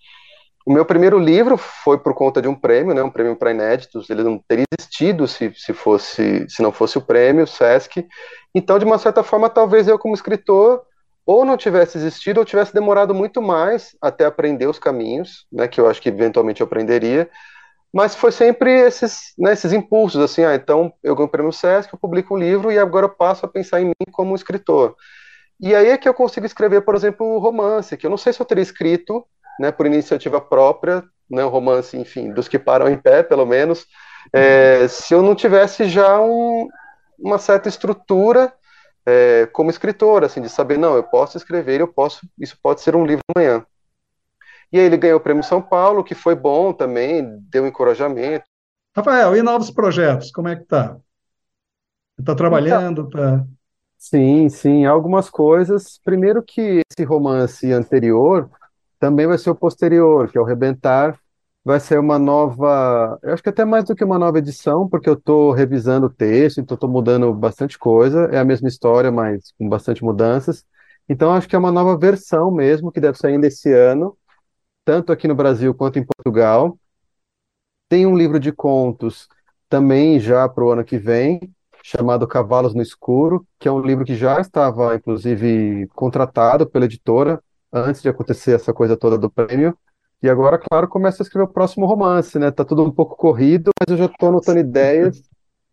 o 0.68 0.70
meu 0.70 0.84
primeiro 0.84 1.18
livro 1.18 1.56
foi 1.56 1.96
por 1.96 2.12
conta 2.12 2.42
de 2.42 2.46
um 2.46 2.54
prêmio, 2.54 2.94
né, 2.94 3.02
um 3.02 3.08
prêmio 3.08 3.34
para 3.34 3.52
inéditos. 3.52 4.10
Ele 4.10 4.22
não 4.22 4.38
teria 4.46 4.66
existido 4.78 5.26
se, 5.26 5.50
se, 5.54 5.72
fosse, 5.72 6.44
se 6.46 6.62
não 6.62 6.70
fosse 6.70 6.98
o 6.98 7.00
prêmio, 7.00 7.44
o 7.44 7.46
SESC. 7.46 8.06
Então, 8.54 8.78
de 8.78 8.84
uma 8.84 8.98
certa 8.98 9.22
forma, 9.22 9.48
talvez 9.48 9.88
eu, 9.88 9.98
como 9.98 10.12
escritor, 10.12 10.82
ou 11.24 11.42
não 11.42 11.56
tivesse 11.56 11.96
existido, 11.96 12.40
ou 12.40 12.44
tivesse 12.44 12.74
demorado 12.74 13.14
muito 13.14 13.40
mais 13.40 13.96
até 13.98 14.26
aprender 14.26 14.66
os 14.66 14.78
caminhos, 14.78 15.46
né, 15.50 15.66
que 15.66 15.80
eu 15.80 15.88
acho 15.88 16.02
que 16.02 16.10
eventualmente 16.10 16.60
eu 16.60 16.66
aprenderia. 16.66 17.30
Mas 17.90 18.14
foi 18.14 18.30
sempre 18.30 18.70
esses, 18.70 19.32
né, 19.38 19.54
esses 19.54 19.72
impulsos, 19.72 20.20
assim, 20.20 20.44
ah, 20.44 20.54
então 20.54 20.92
eu 21.02 21.16
ganho 21.16 21.28
o 21.28 21.30
prêmio 21.30 21.50
SESC, 21.50 21.94
eu 21.94 21.98
publico 21.98 22.34
um 22.34 22.38
livro 22.38 22.70
e 22.70 22.78
agora 22.78 23.06
eu 23.06 23.10
passo 23.10 23.46
a 23.46 23.48
pensar 23.48 23.80
em 23.80 23.86
mim 23.86 24.12
como 24.12 24.34
escritor. 24.34 24.94
E 25.58 25.74
aí 25.74 25.88
é 25.88 25.96
que 25.96 26.06
eu 26.06 26.12
consigo 26.12 26.44
escrever, 26.44 26.82
por 26.82 26.94
exemplo, 26.94 27.26
um 27.26 27.38
romance, 27.38 27.96
que 27.96 28.04
eu 28.04 28.10
não 28.10 28.18
sei 28.18 28.34
se 28.34 28.40
eu 28.42 28.46
teria 28.46 28.62
escrito 28.62 29.24
né, 29.58 29.72
por 29.72 29.86
iniciativa 29.86 30.40
própria, 30.40 31.04
né, 31.30 31.44
um 31.44 31.48
romance, 31.48 31.96
enfim, 31.96 32.32
dos 32.32 32.48
que 32.48 32.58
param 32.58 32.88
em 32.88 32.96
pé, 32.96 33.22
pelo 33.22 33.44
menos, 33.44 33.86
é, 34.32 34.86
se 34.88 35.14
eu 35.14 35.22
não 35.22 35.34
tivesse 35.34 35.88
já 35.88 36.20
um, 36.20 36.68
uma 37.18 37.38
certa 37.38 37.68
estrutura 37.68 38.52
é, 39.06 39.46
como 39.52 39.70
escritor, 39.70 40.24
assim, 40.24 40.40
de 40.40 40.48
saber, 40.48 40.78
não, 40.78 40.94
eu 40.94 41.02
posso 41.02 41.36
escrever, 41.36 41.80
eu 41.80 41.88
posso, 41.88 42.26
isso 42.38 42.56
pode 42.62 42.80
ser 42.80 42.94
um 42.94 43.06
livro 43.06 43.22
amanhã. 43.34 43.64
E 44.70 44.78
aí 44.78 44.84
ele 44.84 44.98
ganhou 44.98 45.18
o 45.18 45.22
Prêmio 45.22 45.42
São 45.42 45.62
Paulo, 45.62 46.04
que 46.04 46.14
foi 46.14 46.34
bom 46.34 46.72
também, 46.74 47.38
deu 47.48 47.66
encorajamento. 47.66 48.44
Rafael, 48.94 49.34
e 49.36 49.42
novos 49.42 49.70
projetos, 49.70 50.30
como 50.30 50.48
é 50.48 50.56
que 50.56 50.64
tá? 50.64 50.98
Está 52.18 52.34
trabalhando, 52.34 53.06
então, 53.08 53.10
tá... 53.10 53.46
Sim, 53.96 54.48
sim, 54.48 54.84
algumas 54.84 55.30
coisas. 55.30 55.98
Primeiro 56.04 56.42
que 56.42 56.82
esse 56.90 57.04
romance 57.04 57.72
anterior, 57.72 58.50
também 58.98 59.26
vai 59.26 59.38
ser 59.38 59.50
o 59.50 59.54
posterior, 59.54 60.30
que 60.30 60.38
é 60.38 60.40
o 60.40 60.44
Rebentar. 60.44 61.18
Vai 61.64 61.80
ser 61.80 61.98
uma 61.98 62.18
nova, 62.18 63.18
eu 63.22 63.34
acho 63.34 63.42
que 63.42 63.48
até 63.50 63.64
mais 63.64 63.84
do 63.84 63.94
que 63.94 64.04
uma 64.04 64.18
nova 64.18 64.38
edição, 64.38 64.88
porque 64.88 65.08
eu 65.08 65.14
estou 65.14 65.52
revisando 65.52 66.06
o 66.06 66.10
texto, 66.10 66.60
então 66.60 66.74
estou 66.74 66.88
mudando 66.88 67.32
bastante 67.34 67.78
coisa. 67.78 68.24
É 68.32 68.38
a 68.38 68.44
mesma 68.44 68.68
história, 68.68 69.10
mas 69.12 69.52
com 69.58 69.68
bastante 69.68 70.02
mudanças. 70.02 70.64
Então 71.08 71.32
acho 71.32 71.48
que 71.48 71.56
é 71.56 71.58
uma 71.58 71.72
nova 71.72 71.96
versão 71.98 72.50
mesmo, 72.50 72.92
que 72.92 73.00
deve 73.00 73.18
sair 73.18 73.34
ainda 73.34 73.46
esse 73.46 73.72
ano, 73.72 74.16
tanto 74.84 75.12
aqui 75.12 75.28
no 75.28 75.34
Brasil 75.34 75.74
quanto 75.74 75.98
em 75.98 76.04
Portugal. 76.04 76.78
Tem 77.88 78.06
um 78.06 78.16
livro 78.16 78.38
de 78.40 78.52
contos 78.52 79.28
também 79.68 80.20
já 80.20 80.48
para 80.48 80.64
o 80.64 80.70
ano 80.70 80.84
que 80.84 80.98
vem, 80.98 81.52
chamado 81.82 82.26
Cavalos 82.26 82.74
no 82.74 82.82
Escuro, 82.82 83.46
que 83.58 83.68
é 83.68 83.72
um 83.72 83.80
livro 83.80 84.04
que 84.04 84.14
já 84.14 84.40
estava, 84.40 84.94
inclusive, 84.94 85.86
contratado 85.94 86.66
pela 86.68 86.84
editora, 86.84 87.42
antes 87.72 88.02
de 88.02 88.08
acontecer 88.08 88.52
essa 88.52 88.72
coisa 88.72 88.96
toda 88.96 89.18
do 89.18 89.30
prêmio. 89.30 89.76
E 90.22 90.28
agora, 90.28 90.58
claro, 90.58 90.88
começa 90.88 91.22
a 91.22 91.24
escrever 91.24 91.44
o 91.44 91.52
próximo 91.52 91.86
romance, 91.86 92.38
né? 92.38 92.50
Tá 92.50 92.64
tudo 92.64 92.82
um 92.82 92.90
pouco 92.90 93.16
corrido, 93.16 93.70
mas 93.80 93.90
eu 93.90 93.96
já 93.96 94.06
estou 94.06 94.30
anotando 94.30 94.58
ideias, 94.58 95.22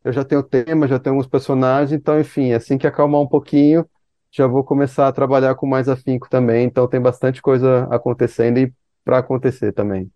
eu 0.04 0.14
já 0.14 0.24
tenho 0.24 0.44
tema, 0.44 0.88
já 0.88 1.00
tenho 1.00 1.16
alguns 1.16 1.28
personagens, 1.28 1.92
então, 1.92 2.20
enfim, 2.20 2.54
assim 2.54 2.78
que 2.78 2.86
acalmar 2.86 3.22
um 3.22 3.28
pouquinho, 3.28 3.86
já 4.32 4.46
vou 4.46 4.64
começar 4.64 5.08
a 5.08 5.12
trabalhar 5.12 5.56
com 5.56 5.66
mais 5.66 5.90
afinco 5.90 6.30
também. 6.30 6.66
Então, 6.66 6.88
tem 6.88 7.02
bastante 7.02 7.42
coisa 7.42 7.88
acontecendo 7.90 8.60
e 8.60 8.72
para 9.04 9.18
acontecer 9.18 9.72
também. 9.72 10.12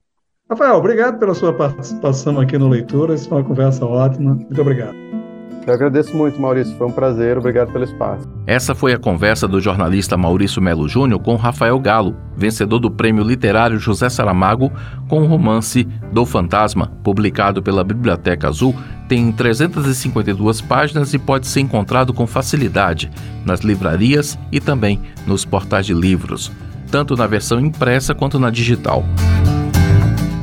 Rafael, 0.49 0.75
obrigado 0.75 1.19
pela 1.19 1.33
sua 1.33 1.55
participação 1.55 2.39
aqui 2.39 2.57
no 2.57 2.67
Leitura. 2.67 3.13
Isso 3.13 3.29
foi 3.29 3.39
uma 3.39 3.47
conversa 3.47 3.85
ótima. 3.85 4.33
Muito 4.33 4.61
obrigado. 4.61 5.18
Eu 5.67 5.73
agradeço 5.73 6.15
muito, 6.15 6.39
Maurício. 6.41 6.75
Foi 6.77 6.87
um 6.87 6.91
prazer. 6.91 7.37
Obrigado 7.37 7.71
pelo 7.71 7.83
espaço. 7.83 8.27
Essa 8.47 8.73
foi 8.73 8.93
a 8.93 8.97
conversa 8.97 9.47
do 9.47 9.61
jornalista 9.61 10.17
Maurício 10.17 10.61
Melo 10.61 10.87
Júnior 10.87 11.19
com 11.19 11.35
Rafael 11.35 11.79
Galo, 11.79 12.15
vencedor 12.35 12.79
do 12.79 12.89
Prêmio 12.89 13.23
Literário 13.23 13.77
José 13.77 14.09
Saramago, 14.09 14.71
com 15.07 15.21
o 15.21 15.25
romance 15.27 15.87
Do 16.11 16.25
Fantasma, 16.25 16.91
publicado 17.03 17.61
pela 17.61 17.83
Biblioteca 17.83 18.47
Azul. 18.47 18.75
Tem 19.07 19.31
352 19.31 20.61
páginas 20.61 21.13
e 21.13 21.19
pode 21.19 21.47
ser 21.47 21.59
encontrado 21.59 22.13
com 22.13 22.25
facilidade 22.25 23.11
nas 23.45 23.59
livrarias 23.59 24.37
e 24.51 24.59
também 24.59 24.99
nos 25.27 25.45
portais 25.45 25.85
de 25.85 25.93
livros, 25.93 26.51
tanto 26.91 27.15
na 27.15 27.27
versão 27.27 27.59
impressa 27.59 28.15
quanto 28.15 28.39
na 28.39 28.49
digital. 28.49 29.03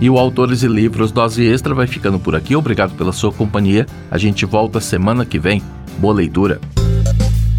E 0.01 0.11
o 0.11 0.19
Autores 0.19 0.63
e 0.63 0.69
Livros 0.69 1.11
Dose 1.11 1.45
Extra 1.45 1.75
vai 1.75 1.87
ficando 1.87 2.19
por 2.19 2.35
aqui. 2.35 2.55
Obrigado 2.55 2.95
pela 2.97 3.13
sua 3.13 3.33
companhia. 3.33 3.87
A 4.11 4.19
gente 4.19 4.45
volta 4.45 4.81
semana 4.81 5.25
que 5.25 5.39
vem. 5.39 5.63
Boa 5.99 6.15
leitura. 6.15 6.61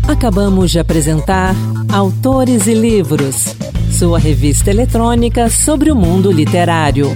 Acabamos 0.07 0.71
de 0.71 0.79
apresentar 0.79 1.53
Autores 1.91 2.65
e 2.67 2.73
Livros, 2.73 3.55
sua 3.91 4.17
revista 4.17 4.69
eletrônica 4.69 5.49
sobre 5.49 5.91
o 5.91 5.95
mundo 5.95 6.31
literário. 6.31 7.13